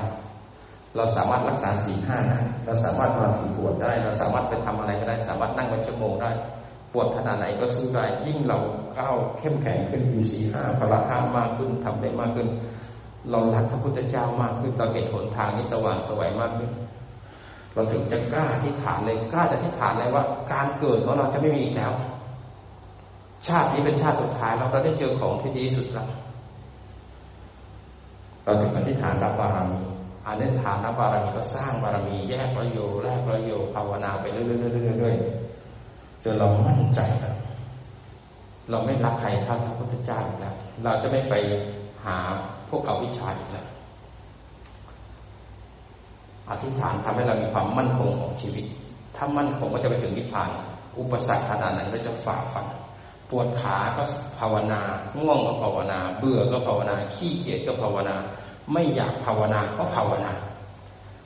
[0.96, 6.30] เราสามารถรักษาสี่ห้าได้เราสามารถมาฝึกปวดได้ เราสามารถไปทำอะไรก็ได้ สามารถนั่งวันชั่วโมงได้
[6.92, 8.58] ปวดขนาดไหนก็สู้ได้ยิ่งเรา
[8.98, 12.48] ก้าวเข้มแข็งขึ้นมีสี่ห้าพละห้ามากขึ้นทำได้มากขึ้น
[13.30, 16.70] เรารักพระพุทธเจ้ามากขึ้นเราเห็นหนทางนี้สว่างสวัยมากขึ้น
[17.74, 21.92] เราถึงจะกล้าที่ฐานเลยกล้าจะที่ฐานเลยว่า การเกิดของเราจะไม่มีอีกแล้ว
[23.48, 26.08] ชาตินี้เป็นชาติสุดท้ายเราเราได้เจอของที่ดีสุดแล้ว
[28.44, 29.80] เราถึงอธิษฐานรับบารมี
[30.26, 37.36] อธิษฐานรับารมีก็สร้างบารมีแยกประโยชน์แลกประโยชน์ภาวนาไปเรื่อยๆๆจนเรามั่นใจแล้ว
[38.70, 40.54] เราไม่รักใครเท่าพระพุทธเจ้าแล้ว
[40.84, 41.34] เราจะไม่ไป
[42.04, 42.16] หา
[42.68, 43.66] พวกเอาวิชาอีกแล้ว
[46.50, 48.66] อธิษฐานทำให้เรามีความมั่นคงของชีวิต
[49.16, 50.50] ถ้ามั่นคงก็จะไปถึงนิพพาน
[50.98, 52.66] อุปสรรคขนาดไหนเราจะฝ่าฟัน
[53.30, 54.02] ปวดขาก็
[54.38, 54.80] ภาวนา
[55.18, 58.16] ง่วงก็ภาวนา เบื่อก็ภาวนา ขี้เกียจก็ภาวนา
[58.72, 60.32] ไม่อยากภาวนาก็ภาวนา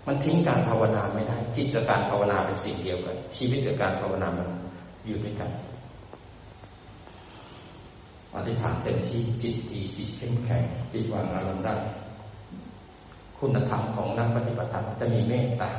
[0.06, 4.48] มันทิ้งการภาวนาไม่ได้ จิตกับการภาวนาเป็นสิ่งเดียวกัน ชีวิตกับการภาวนามัน
[5.06, 5.50] อยู่ด้วยกัน
[8.34, 11.74] อธิษฐานเต็มที่จิตดีจิตเข้มแข็งจิตวางอารมณ์ได้
[13.38, 15.72] คุณธรรมของนักปฏิบัติธรรมจะมีเมตตา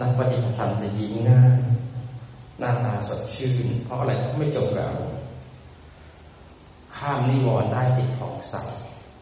[0.00, 1.60] นักปฏิบัติธรรมจะยิ้มง่าย
[2.58, 4.92] หน้าตาสดชื่น เพราะอะไรไม่จมกับ
[6.96, 8.54] ข้ามนิวรณ์ได้จิตของใส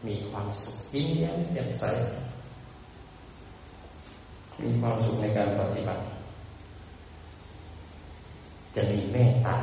[0.07, 1.83] มีความสุขยิ้มแย้มแจ่มใส
[4.61, 6.03] มีความสุขในการปฏิบัติ
[8.75, 9.57] จะมีเมตตา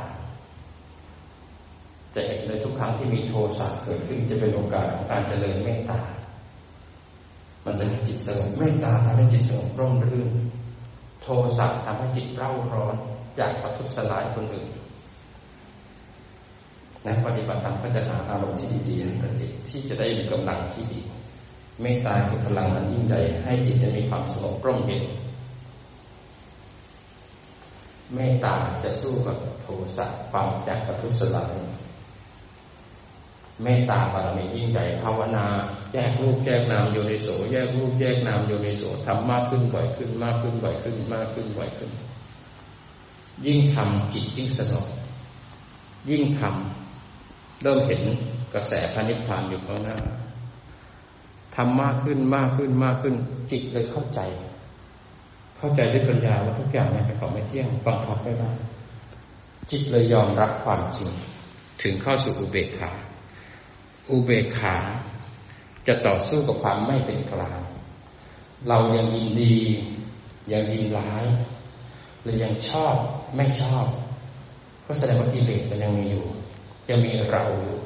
[2.15, 5.99] จะเห็นเลยทุกครั้งที่มีโทสะเกิดขึ้นจะเป็นโอกาสของการเจริญเมตตา
[7.65, 10.31] มันจะให้จิตสงบเมตตาทำให้จิตสงบร่มรื่น
[11.23, 12.97] โทสะทำให้จิตเร่าร้อน
[13.37, 14.69] อยากประทุษร้ายคนอื่น
[17.07, 21.01] นักปฏิบัติธรรมก็จะหาอารมณ์ที่ดีๆให้กับจิตที่จะได้มีกำลังที่ดี
[21.83, 25.03] เมตตาคือพลังมันยิ่งใหญ่ให้จิตได้มีความสงบร่มเย็น
[28.15, 29.67] เมตตาจะสู้กับโท
[29.97, 31.53] สะความอยากประทุษร้าย
[33.63, 35.45] เมตตาบารมียิ่งใหญ่ภาวนา
[35.93, 41.91] แยกรูปแยกนามโยนิโสแยกรูปแยกนามโยนิโสทำมากขึ้นบ่อยขึ้นมากขึ้นบ่อยขึ้นมากขึ้นบ่อยขึ้น
[43.47, 44.87] ยิ่งทำจิตยิ่งสงบ
[46.11, 46.86] ยิ่งทำ
[47.63, 48.03] เริ่มเห็น
[48.55, 49.99] กระแสพานิพพานอยู่ข้างหน้า
[51.57, 53.15] ทำมากขึ้นมากขึ้นมากขึ้น
[53.51, 54.21] จิตเลยเข้าใจ
[55.59, 58.51] เข้าใจด้วยปัญญาว่าทุกอย่างเนี่ยเป็นของไม่เที่ยงบังคับไม่ได้
[59.71, 61.11] จิตเลยยอมรับความจริง
[61.83, 62.93] ถึงเข้าสู่อุเบกขา
[64.11, 64.77] อุเบกขา
[65.87, 67.61] จะต่อสู้กับความไม่เป็นกลาง
[68.69, 69.57] เรายังยินดี
[70.53, 71.25] ยังยินร้าย
[72.23, 72.95] หรือยังชอบ
[73.37, 73.87] ไม่ชอบ
[74.87, 76.27] ก็แสดงว่ากิเลสมันยังมีอยู่
[76.89, 77.79] ยังมีเราอยู่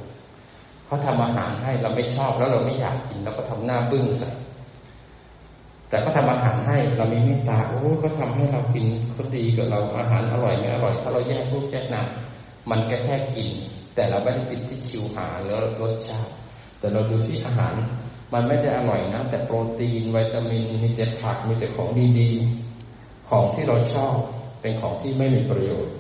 [0.87, 4.31] เขาทำอาหารให้เราไม่ชอบแล้วเราไม่อยากกินเราก็ทำหน้าบึ้งใส่
[5.89, 12.09] แต่เขาทาอาหารให้เรามีเมตตาโอ้เขาทาให้เรากินเขาดีกับเราอาหารอร่อยไม่อร่อย ถ้าเราแยกรูปแยกนาม
[12.71, 13.49] มันก็แค่กิน
[13.95, 16.33] แต่เราไม่ได้ติดที่ชิวหาแล้วรสชาติ
[16.79, 17.75] แต่เราดูที่อาหาร
[18.33, 24.17] มันไม่ได้อร่อยนะ แต่โปรตีนวิตามินมีแต่ผักมีแต่ของดีๆของที่เราชอบ
[24.61, 25.95] เป็นของที่ไม่มีประโยชน์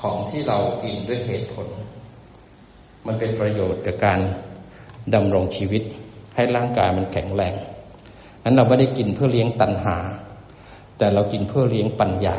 [0.00, 1.66] ของที่เรากินด้วยเหตุผล
[3.06, 4.20] มันเป็นประโยชน์กับการ
[5.14, 5.82] ดำรงชีวิต
[6.34, 7.54] ให้ร่างกายมันแข็งแรง
[8.42, 9.96] นั้นเราไม่ได้กินเพื่อเลี้ยงตัณหา
[10.98, 12.36] แต่เรากินเพื่อเลี้ยงปัญญา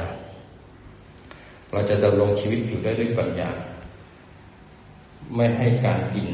[1.72, 3.50] เราจะดำรงชีวิตอยู่ได้ด้วยปัญญา
[5.36, 6.28] ไม่ให้การกิน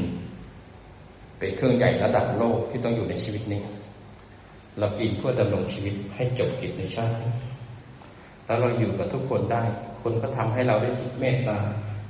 [1.38, 3.62] เป็นเครื่องใหญ่ระดับโลกที่ต้องอยู่ในชีวิตนี้
[4.78, 7.16] เรากินเพื่อดำรงชีวิตให้จบกิจในชาติ
[8.46, 9.64] แล้วเราอยู่กับทุกคนได้
[10.06, 11.58] คนก็ทำให้เราได้จิตเมตตา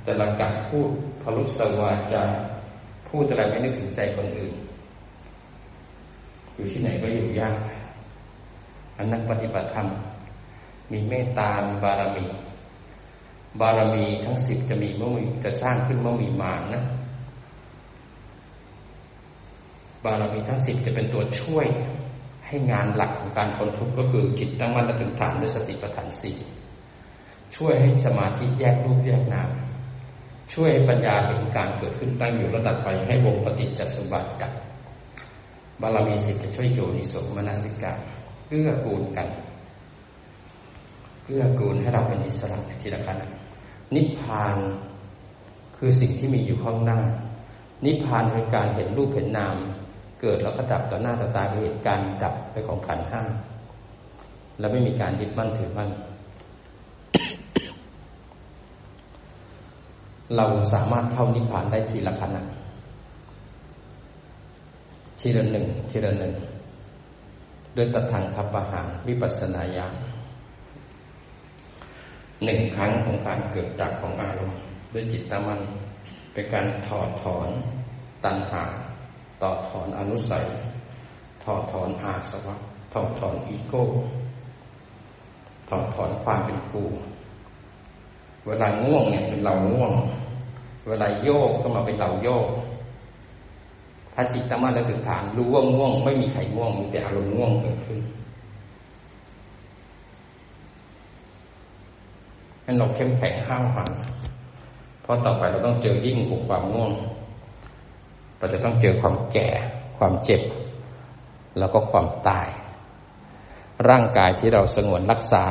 [0.03, 0.89] แต่ละการพูด
[1.21, 2.23] พลุสวาจา
[3.09, 4.53] พูดอะไรไม่นึกถึงใจคนอื่น
[6.55, 7.55] อยู่ที่ไหนก็อยู่ยาก
[8.97, 9.87] อันนักปฏิบัติธรรม
[10.91, 11.49] มีเมตตา
[11.83, 12.25] บารมี
[13.61, 16.83] บารมีทั้งสิบจะมีเมื่อมีจะสร้างขึ้นเมื่อมีมานนะ
[20.05, 21.67] บารมีทั้งสิบจะเป็นตัวช่วย
[22.47, 26.37] ให้งานหลักของการพ้นทุกข์ก็คือจิตตั้งมั่นและถึงฐานด้วยสติปัฏฐานสี่
[27.55, 29.49] ช่วยให้สมาธิแยกรูปแยกนาม
[30.53, 34.53] ช่วยให้ปัญญาเห็นการเกิดขึ้นตั้งอยู่ระดับไปให้วงปฏิจจสมบัติดับ
[35.81, 37.93] บารมีสิทธิ์จะช่วยโยนิสมนสิกา
[38.47, 39.27] เกื้อกูลกัน
[41.23, 43.27] เกื้อกูลให้เราเป็นอิสระในทีละขณะ
[43.95, 44.57] นิพพาน
[45.77, 46.99] คือสิ่งที่มีอยู่ข้างหน้า
[47.85, 49.55] นิพพานคือการเห็นรูปเห็นนาม
[50.21, 53.21] เกิดแล้วก็ดับต่อหน้าต่อตาเหตุการณ์ดับไปของขันห้า
[54.59, 55.89] แล้วไม่มีการยึดมั่นถือมั่น
[60.37, 62.41] เราสามารถเข้านิพพานได้ทีละขณะ
[65.19, 66.33] ทีละหนึ่งทีละหนึ่ง
[67.75, 69.93] ด้วยตัทังคับปะหารวิปัสนาญาณ
[72.43, 74.59] หนึ่งครั้งของการเกิดดับของอารมณ์
[74.93, 75.59] ด้วยจิตตมัน
[76.33, 77.49] เป็นการถอดถอน
[78.25, 78.63] ตัณหา
[79.41, 80.45] ต่อถอนอนุสัย
[81.43, 82.55] ถอดถอนอาสวะ
[82.93, 83.83] ถอดถอนอีโก้
[85.69, 86.85] ถอดถอนความเป็นกู
[88.47, 89.91] เวลาง่วงเนี่ยเป็นเราง่วง
[90.87, 92.47] เวลาโยกก็มาเป็นเราโยก
[94.13, 97.99] ถ้าจิตตั้งมั่นแล้วถึงฐานรู้ว่าง่วง ไม่มีใครง่วงมีแต่อารมณ์ง่วงเกิดขึ้น
[102.63, 103.91] ให้เราเข้มแข็งห้าวหัน
[105.01, 106.91] เพราะต่อไปเราต้องเจอยิ่งกว่าความง่วง
[108.37, 109.49] เราจะต้องเจอความแก่
[109.97, 110.41] ความเจ็บ
[111.59, 112.49] แล้วก็ความตาย
[113.89, 115.43] ร่างกายที่เราสงวนรักษา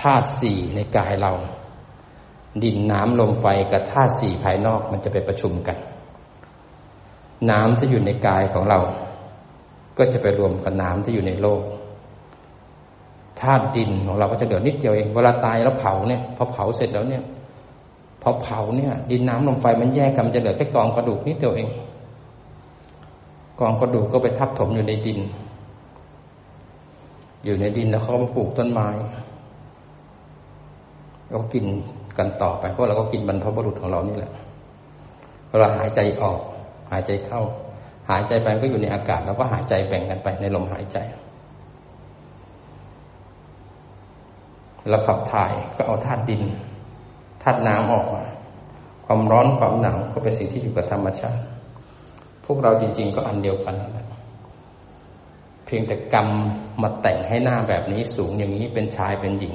[0.00, 1.32] ธาตุสี่ในกายเรา
[2.64, 5.76] ดินน้ำลมไฟกับธาตุสี่ภายนอกมันจะไปประชุมกัน
[7.50, 8.80] น้ำที่อยู่ในกายของเรา
[9.98, 11.62] ก็จะไปรวมกับน้ำที่อยู่ในโลก
[13.40, 17.22] ธาตุดินของเราก็จะเหลือนิดเดียวเองเวลาตายแล้วเผาเนี่ยพอเผาเสร็จแล้วเนี่ย
[18.22, 21.68] พอเผาเนี่ย ดินน้ำลมไฟมันแยกกันจะเหลือแค่กองกระดูกนิดเดียวเอง
[23.60, 25.20] กองกระดูกก็ไปทับถมอยู่ในดิน
[27.44, 28.88] อยู่ในดินแล้วเขามาปลูกต้นไม้
[31.28, 31.64] เราก็กิน
[32.18, 34.32] กันต่อไป เพราะเราก็กินบรรพบุรุษของเรานี่แหละ
[35.48, 36.40] เวลาหายใจออก
[36.90, 37.42] หายใจเข้า
[38.10, 40.98] หายใจไปก็อยู่ในอากาศเราก็หายใจแบ่งกันไปในลมหายใจ
[44.88, 46.42] แล้วขับถ่ายก็เอาธาตุดิน
[47.42, 48.24] ธาตุน้ำออกมา
[49.06, 51.42] ความร้อนความหนาวก็เป็นสิ่งที่อยู่กับธรรมชาติ
[52.44, 54.06] พวกเราจริง ๆ ก็อันเดียวกันนะ
[55.64, 56.28] เพียงแต่กรรม
[56.82, 59.54] มาแต่งให้หน้าแบบนี้สูงอย่างนี้เป็นชายเป็นหญิง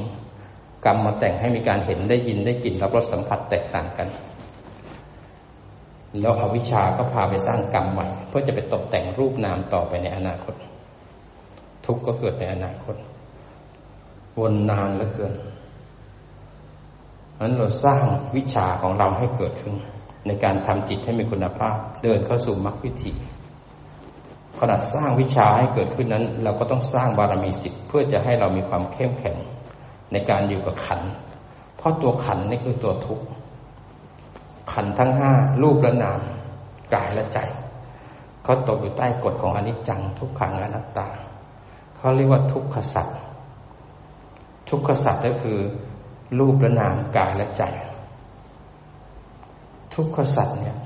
[0.85, 4.07] กรรมมาแต่งให้มีการเห็นได้ยินได้กลิ่นรับรสสัมผัสแตกต่างกัน
[6.21, 10.53] แล้วอวิชาก็พาไปสร้างกรรมใหม่เพื่อจะไปตกแต่งรูปนามต่อไปในอนาคต
[11.85, 12.95] ทุกข์ก็เกิดในอนาคต
[14.39, 15.33] วนนานเหลือเกิน
[17.39, 18.03] นั้นเราสร้าง
[18.35, 19.73] วิชาของเราให้เกิดขึ้น
[20.27, 23.13] ในการทำจิตให้มีคุณภาพ เดินเข้าสู่มรรควิถี
[24.59, 29.37] ขณะสร้างวิชาให้เกิดขึ้นนั้น เราก็ต้องสร้างบารมีสิทธิ์เพื่อจะให้เรามีความเข้มแข็ง
[30.11, 31.01] ในการอยู่กับขัน
[31.77, 33.25] เพราะตัวขันนี่คือตัวทุกข์
[34.73, 36.19] ขันทั้งห้ารูปและนาม
[36.93, 37.39] กายและใจ
[38.43, 41.07] เขาตกอยู่ใต้กฎของอนิจจัง ทุกขังอนัตตา
[41.97, 43.17] เขาเรียกว่าทุกขสัตว์
[44.69, 45.57] ทุกขสัตว์ก็คือ
[46.39, 47.63] รูปและนามกายและใจ
[49.95, 50.77] ทุกขสัตว์เนี่ย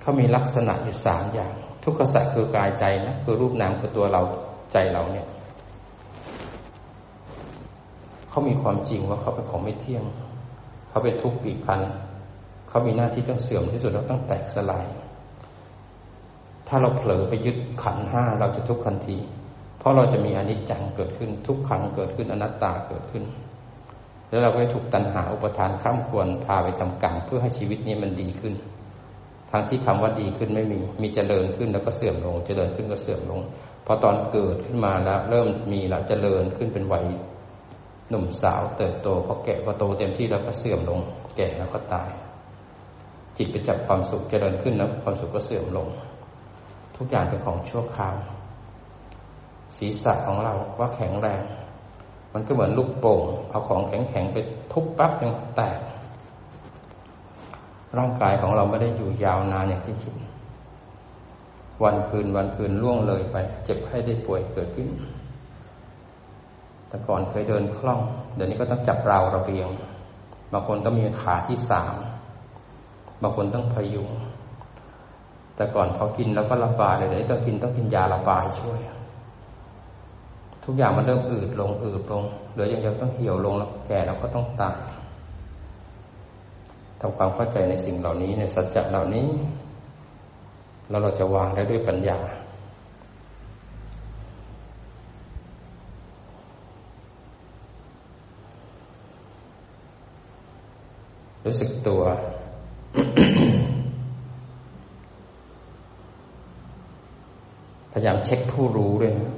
[0.00, 1.52] เขามีลักษณะอยู่สามอย่าง
[1.84, 4.22] ทุกขสัตว์คือกายใจนะคือรูปนามคือตัวเรา
[4.72, 5.26] ใจเราเนี่ย
[8.36, 10.04] เขามีความจริงว่าเขาเป็นของไม่เที่ยง
[10.88, 11.80] เขาเป็นทุกข์ปีพัน
[12.68, 14.86] เขามีหน้าที่ต้องเสื่อมที่สุดแล้วต้องแตกสลาย
[16.68, 19.18] ถ้าเราเผลอไปยึดขันห้าเราจะทุกข์ทันที
[19.78, 23.24] เพราะเราจะมีอนิจจังเกิดขึ้น ทุกขังเกิดขึ้นอนัตตาเกิดขึ้น
[24.28, 28.54] แล้วเราก็ถูกตัณหาอุปทานข้ามควรพาไปทำกรรมเพื่อให้ชีวิตนี้มันดีขึ้น
[29.50, 33.40] ทั้งที่คำว่าดีขึ้นไม่มี มีเจริญขึ้นแล้วก็เสื่อมลง เจริญขึ้นก็เสื่อมลง
[33.86, 37.06] พอตอนเกิดขึ้นมาแล้ว เริ่มมีแล้วเจริญขึ้นเป็นวัย
[38.08, 41.00] หนุ่มสาวเติบโตพอแก่พอโตเต็มที่แล้วก็เสื่อมลง
[41.36, 42.10] แก่แล้วก็ตาย
[43.36, 45.88] จิตไปจับความสุขเจริญขึ้นแล้วความสุขก็เสื่อมลง
[46.96, 48.16] ทุกอย่างเป็นของชั่วคราว
[49.78, 51.42] ศีรษะของเราว่าแข็งแรง
[52.34, 54.36] มันก็เหมือนลูกโป่งเอาของแข็งๆไป
[54.72, 55.78] ทุบปั๊บยังแตก
[57.98, 60.14] ร่างกายของเราไม่ได้อยู่ยาวนานอย่างที่คิด
[61.84, 64.88] วันคืนวันคืนล่วงเลยไป เจ็บไข้ได้ป่วยเกิดขึ้น
[66.96, 68.00] แต่ก่อนเคยเดินคล่อง
[68.34, 69.68] เดี๋ยวนี้ก็ต้องจับราวระเบียง
[70.52, 71.94] บางคนต้องมีขาที่สาม
[73.22, 74.10] บางคนต้องพยุง
[75.56, 78.78] แต่ก่อนพอกินแล้วก็ระบายเลยเดี๋ยวต้องกินต้องกินยาระบายช่วย
[80.64, 82.22] ทุกอย่างมันเริ่มอืดลงอืดลง
[82.52, 84.78] เหลืออย่างเดียวต้องเหี่ยวลงแล้วแก่แล้วก็ต้องตาย
[87.00, 89.28] ทำความเข้าใจในสิ่งเหล่านี้ในสัจจะเหล่านี้
[90.88, 92.18] แล้วเราจะวางได้ด้วยปัญญา
[101.46, 102.02] รู้สึกตัว
[107.92, 109.32] พยายามเช็คผู้รู้ด้วยนะ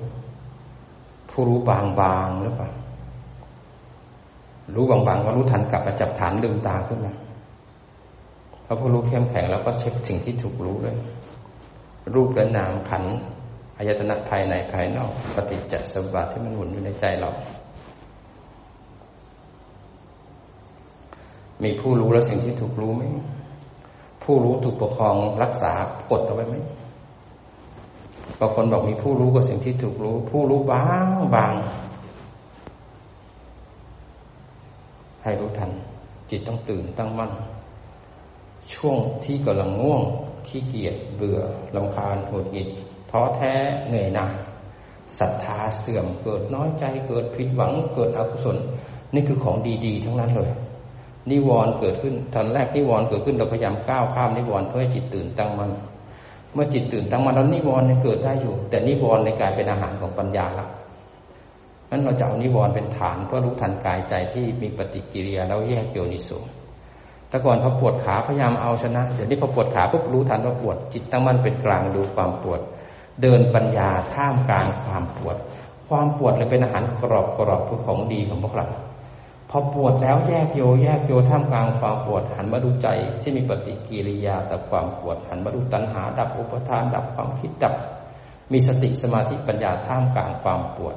[1.30, 2.70] ผู้รู้บางๆหรือเปล่า
[4.74, 7.14] รู้บางๆว่ารู้ทันกลับมาจับฐานลืมตาขึ้นมา
[8.64, 10.96] พอผู้รู้เข้มแข็งแล้วก็เช็คสิ่งที่ถูกรู้ด้วย
[12.14, 13.04] รูปและนามขัน
[13.76, 17.30] อายตนะภายในภายนอก ปฏิจจสมบัติที่มันหมุนอยู่ในใจเรา
[21.64, 23.02] มีผู้รู้และสิ่งที่ถูกรู้ไหม
[24.22, 25.72] ผู้รู้ถูกปกครองรักษา
[26.10, 26.56] กดเอาไว้ไหม
[28.40, 31.52] บางคนบอกมีผู้รู้กับสิ่งที่ถูกรู้ ผู้รู้บางบาง
[35.22, 35.70] ให้รู้ทัน
[36.30, 37.32] จิตต้องตื่นตั้งมั่น
[38.74, 40.02] ช่วงที่กำลังง่วง
[40.48, 41.40] ขี้เกียจเบื่อ
[41.76, 42.68] ลำคาญหดหงิด
[43.10, 43.54] ท้อแท้
[43.88, 44.34] เหนื่อยหน่าย
[45.18, 48.56] ศรัทธาเสื่อมเกิดน้อยใจเกิดผิดหวังเกิดอกุศล
[49.14, 49.56] นี่คือของ
[49.86, 50.50] ดี ๆ ทั้งนั้นเลย
[51.30, 55.70] นิวรณ์เกิดขึ้นตอนแรกนิวรณ์เกิดขึ้นเราพยายามก้าวข้ามนิวรณ์เพื่อให้จิตตื่นตั้งมัน
[56.54, 60.66] เมื่อจิตตื่นตั้งมันแล้วนิวรณ์ยังเกิดได้อยู่ แต่นิวรณ์ในกายเป็นอาหารของปัญญาละ
[61.90, 66.30] นั้นเราจะเอานิวรณ์เป็นฐานเพื่อรู้ทันกายใจที่มีปฏิกิริยาแล้วแยกโยนิโส
[67.28, 72.60] แต่ก่อนพอปวดขาพยายามเอาชนะเดี๋ยวนี้พอปวดขาปุ๊บรู้ทันว่าปวด จิตตั้งมั่นเป็นกลางดูความปวด
[73.22, 75.36] เดินปัญญาท่ามกลางความปวด
[75.88, 78.66] ความปวดเลยเป็นอาหารกรอบกรอบคือของดีของพวกเรา
[79.50, 82.88] พอปวดแล้วแยกโยแยกโยท่ามกลางความปวดหันมาดูใจ
[83.22, 87.74] ที่มีปฏิกิริยาต่อความปวดหันมาดูตัณหา ดับอุปทาน ดับความคิดดับ
[88.52, 90.96] มีสติสมาธิปัญญาท่ามกลางความปวด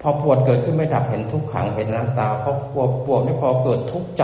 [0.00, 4.22] พอปวดเกิดขึ้นไม่ดับเห็นทุกขังเห็นน้ำตาพอปวดปวดไม่พอเกิดทุกข์ใจ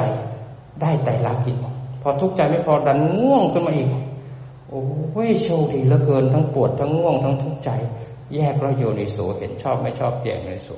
[0.80, 1.56] ได้แต่ละกิจ
[2.02, 3.88] พอทุกข์ใจไม่พอดันง่วงขึ้นมาอีก
[4.68, 7.70] โอ้ยโชคดีเหลือเกินทั้งปวดทั้งง่วงทั้งทุกข์ใจ
[8.34, 10.68] แยกเราโยนิโสเห็นชอบไม่ชอบแยกในโส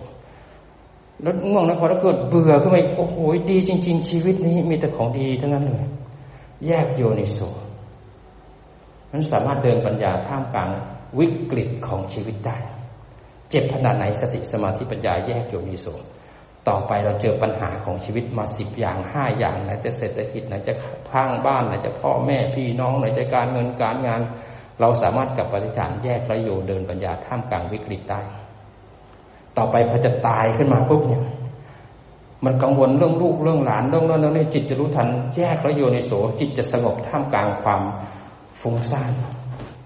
[1.23, 3.17] แล้วง่วงแล้วพอแล้วเกิดเบื่อขึ้นมาโอ้โห
[3.51, 5.89] ดีจริง ๆ ชีวิตนี้มีแต่ของดีทั้งนั้นเลย
[6.67, 7.39] แยกโยนิโส
[9.13, 10.71] มันสามารถเดินปัญญาท่ามกลาง
[11.19, 12.57] วิกฤตของชีวิตได้
[13.51, 15.87] เจ็บขนาดไหนสติสมาธิปัญญาแยกโยนิโส
[16.69, 20.73] ต่อไปเราเจอปัญหาของชีวิตมาสิบอย่างห้าอย่างไหนจะเศรษฐกิจไหนจะ
[21.11, 24.21] พังบ้านไหนจะพ่อแม่พี่น้องไหนจะการเงินการงาน
[24.81, 28.21] เราสามารถกับปฏิฐานแยกระโยเดินปัญญาท่ามกลางวิกฤตได้
[29.61, 31.23] ต่อไปพอจะตายขึ้นมาปุ๊บเนี่ย
[32.45, 37.83] มันกังวลเรื่องลูกเรื่องหลานเรื่องนั้นเรื่องนี้จิตจะรู้ทันแยกระโยในโสจิตจะสงบท่ามกลางความ
[38.61, 39.13] ฟุ้งซ่าน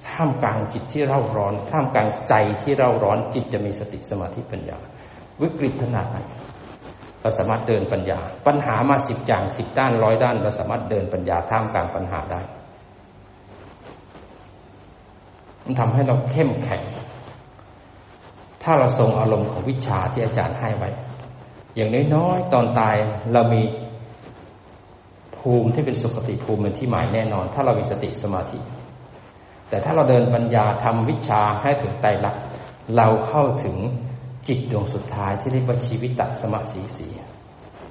[0.08, 4.78] ท่ามกลางจิตที่เร่าร้อน ท่ามกลางใจที่เร่าร้อน จิตจะมีสติสมาธิปัญญา
[5.42, 6.18] วิกฤตขนาดไหน
[7.20, 12.40] เราสามารถเดินปัญญา ปัญหามาสิบอย่างสิบด้านร้อยด้าน เราสามารถเดินปัญญาท่ามกลางปัญหาได้
[15.64, 16.82] มันทำให้เราเข้มแข็ง
[18.64, 20.90] ถ้าเราทรงอารมณ์ของวิชาที่อาจารย์ให้ไว้
[21.76, 22.96] อย่างน้อยๆตอนตาย
[23.32, 23.62] เรามี
[25.38, 28.58] ภูมิที่เป็นสุขติภูมิเป็นที่หมายแน่นอน ถ้าเรามีสติสมาธิ
[29.68, 32.42] แต่ถ้าเราเดินปัญญาทำวิชาให้ถึงไตรลักษณ์
[32.96, 33.76] เราเข้าถึง
[34.48, 37.06] จิตดวงสุดท้ายที่เรียกว่าชีวิตตสมะสีสี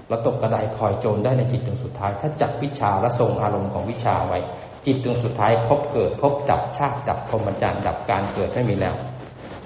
[0.07, 4.39] เราตกกระไดพลอยโจรได้ในจิตดวงสุดท้าย ถ้าจับวิชาและทรงอารมณ์ของวิชาไว้
[4.85, 8.95] จิตดวงสุดท้ายพบเกิดพบดับชาติดับพรมจรรย์ดับการเกิดไม่มีแล้ว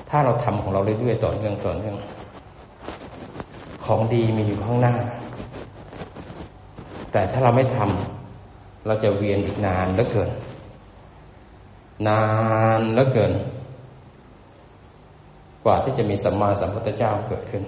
[0.10, 1.96] ถ้าเราทำของเราเรื่อยๆต่อเนื่องต่อเนื่อง
[3.86, 4.96] ของดีมีอยู่ข้างหน้า
[7.12, 10.30] แต่ถ้าเราไม่ทำเราจะเวียนอีกนานเหลือเกิน
[12.08, 12.22] นา
[12.78, 13.32] นเหลือเกิน
[15.64, 17.64] กว่าที่จะมีสัมมาสัมพุทธเจ้าเกิดขึ้น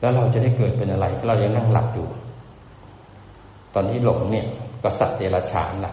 [0.00, 2.06] แล้วเราจะได้เกิดเป็นอะไรถ้าเรายังนั่งหลับอยู่
[3.74, 4.46] ตอนที่หลงเนี่ย
[4.82, 5.92] ก็สัตว์เดรัจฉานละ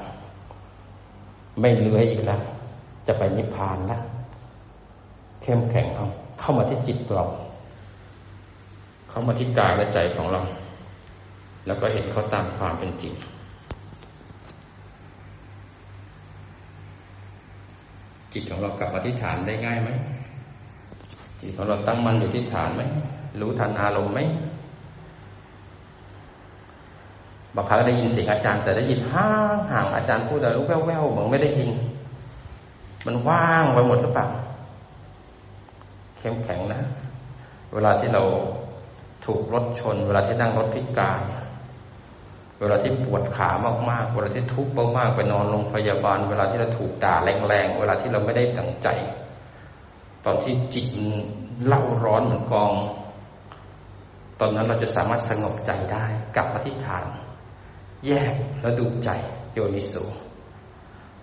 [1.59, 2.41] ไม่เลื้อยอีกแล้ว
[3.07, 3.99] จะไปนิพพานละ
[5.41, 6.07] เข้มแข็งเอา
[6.39, 7.25] เข้ามาที่จิตเรา
[9.09, 10.41] เข้ามาที่กายและใจของเรา
[11.65, 13.13] แล้วก็เห็นเขาตามความเป็นจริง
[18.33, 19.89] จิตของเรากลับมาที่ฐานได้ง่ายไหม
[21.41, 22.81] จิตของเราตั้งมั่นอยู่ที่ฐานไหม
[23.39, 24.19] รู้ทันอารมณ์ไหม
[27.55, 31.69] บางครั้งได้ยินเสียงอาจารย์ แต่ได้ยินห่างห่างอาจารย์พูดอะไรแว่วแววเหมือนไม่ได้ยิน
[33.05, 34.27] มันว่างไปหมดหรือเปล่า
[36.17, 36.81] เข้มแข็งนะ
[37.73, 38.23] เวลาที่เรา
[39.25, 41.21] ถูกรถชน เวลาที่นั่งรถพิการ
[42.59, 43.49] เวลาที่ปวดขา
[43.89, 48.87] มากๆ เวลาที่ทุกข์มากๆ ไปนอนโรงพยาบาล เวลาที่เราถูกด่าแรงๆ เวลาที่เราไม่ได้ตั้งใจ
[50.25, 50.87] ตอนที่จิต
[51.65, 52.71] เล่าร้อนเหมือนกอง
[54.39, 57.05] ตอนนั้นเราจะสามารถสงบใจได้ กลับมาที่ฐาน
[58.07, 59.09] แยกแล้วดูใจ
[59.53, 59.93] โยนิโส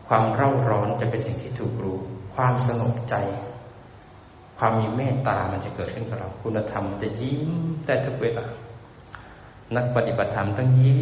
[0.09, 1.99] ความเร่าร้อนจะเป็นสิ่งที่ถูกรู้
[2.35, 3.15] ความสงบใจ
[4.59, 7.43] ความมีเมตตามันจะเกิดขึ้นกับเรา คุณธรรมจะยิ้ม
[7.87, 8.47] ได้ทุกเวลา
[9.77, 11.01] นักปฏิบัติธรรมต้องยิ้ม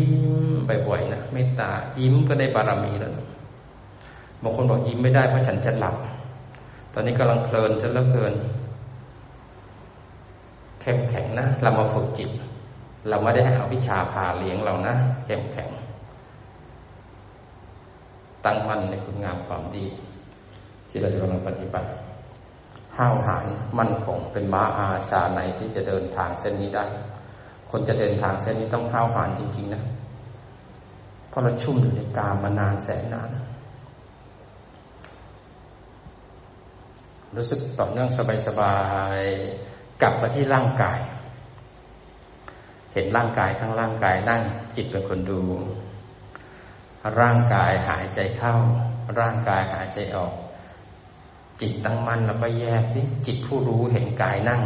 [0.89, 3.13] บ่อยๆนะเมตตายิ้มก็ได้บารมีแล้ว
[4.43, 5.97] บางคนบอกยิ้มไม่ได้เพราะฉันจะหลับ
[6.93, 8.35] ตอนนี้กำลังเพลินซะเหลือเกิน
[10.81, 12.31] เข้มแข็งนะ เรามาฝึกจิต
[13.09, 14.95] เราไม่ได้ให้เอาวิชาพาเลี้ยงเรานะ
[15.25, 15.69] เข้มแข็ง
[18.47, 19.87] ตั้งมั่นในคุณงามความดี
[20.89, 21.89] ที่เราจะกำลังปฏิบัติ
[22.97, 23.47] ห้าวหาญ
[23.79, 26.85] มั่นคงเป็นม้าอาชาในที่จะเดินทางเส้นนี้ได้
[27.71, 29.83] คนจะเดินทางเส้นนี้ต้องข้าวหานจริง ๆ นะ
[31.29, 33.29] เพราะเราชุ่มอยู่ในกามมานานแสนนาน
[37.37, 38.09] รู้สึกต่อเนื่อง
[38.47, 38.77] สบา
[39.19, 41.01] ยๆกลับมาที่ร่างกาย
[42.93, 44.43] เห็นร่างกายทั้งร่างกายนั่ง
[44.77, 45.41] จิตเป็นคนดู
[47.21, 48.55] ร่างกายหายใจเข้า
[49.19, 50.33] ร่างกายหายใจออก
[51.61, 54.61] จิตตั้งมั่นแล้วก็แยกสิจิตผู้รู้เห็นกายนั่ง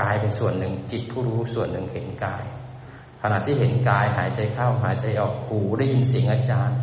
[0.00, 2.44] กายเป็นส่วนหนึ่ง จิตผู้รู้ส่วนหนึ่งเห็นกาย
[3.20, 6.78] ขณะที่เห็นกายหายใจเข้าหายใจออกหูได้ยินเสียงอาจารย์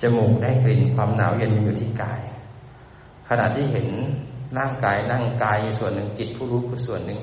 [0.00, 2.20] จมูกได้กลิ่นความหนาวเย็นอยู่ที่กาย
[3.28, 3.88] ขณะที่เห็น
[4.58, 7.20] ร่างกายนั่งกายส่วนหนึ่งจิตผู้รู้ก็ส่วนหนึ่ง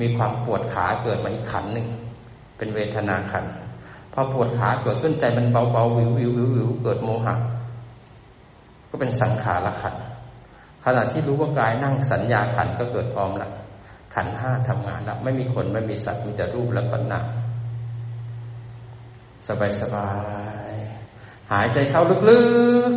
[0.00, 1.88] มีความปวดขาเกิดมาอีกขันหนึ่ง
[2.56, 3.44] เป็นเวทนาขัน
[4.14, 7.34] พอปวดขาเกิดขึ้นใจมันเบาเบาวิววิววิววิวเกิดโมหะ
[8.88, 9.94] ก็เป็นสังขารขัน
[10.84, 13.52] ขณะที่รู้ว่ากายนั่งสัญญาขันก็เกิดพร้อมล้ว
[14.14, 17.26] ขันห้าทำงานแล้วไม่มีคนไม่มีสัตว์มีแต่รูปแล้วก็นาม
[19.48, 20.10] สบายสบา
[20.70, 20.74] ย
[21.52, 22.16] หายใจเข้าลึ
[22.90, 22.92] ก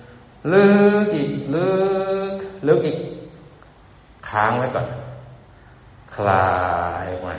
[0.00, 0.66] ๆ ลึ
[1.04, 1.70] กอีกลึ
[2.32, 2.34] ก
[2.68, 2.98] ลึกอีก
[4.28, 4.86] ค้างไว้ก่อน
[6.14, 6.46] คลา
[7.02, 7.34] ยออกมา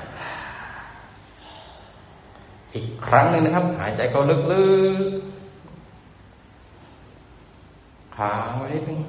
[2.73, 4.35] อีกครั้งหนึ่งนะครับ หายใจเข้าลึ
[5.07, 5.13] กๆ
[8.15, 8.99] ค้าไว้นิดนึง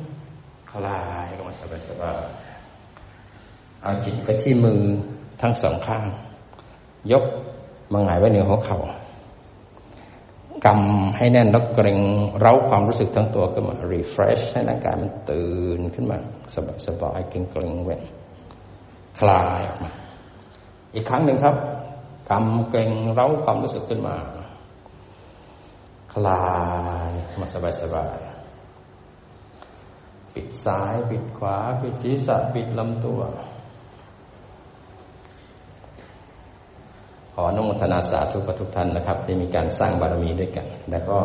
[0.71, 1.55] คลายออกมา
[1.89, 4.81] สบายๆเอาจิตไปที่มือ
[5.43, 6.03] ทั้งสองข้าง
[7.13, 7.25] ยก
[7.93, 8.79] มาหงายไว้เหนือหัวเขา่า
[10.67, 12.01] กำให้แน่นแล้วเกรง
[12.39, 16.17] เร้าความรู้สึกทั้งตัวขึ้นมา refresh ให้ร่างกายมันตื่นขึ้นมา
[16.55, 18.03] สบายสบายเกรงเกรงเว้น
[19.21, 19.91] คลายออกมา
[20.95, 21.55] อีกครั้งหนึ่งครับ
[22.31, 24.17] กำเกรงเร้าความรู้สึกขึ้นมา
[26.13, 26.45] คลา
[27.09, 27.11] ย
[27.41, 28.19] มาสบายสบาย
[30.35, 33.21] ปิดซ้ายปิดขวา ปิดศีรษะปิดลำตัว
[37.35, 41.19] ขออนุโมทนาสาธุกับทุกท่านนะครับ ที่มีการสร้างบารมีด้วยกัน แล้วก็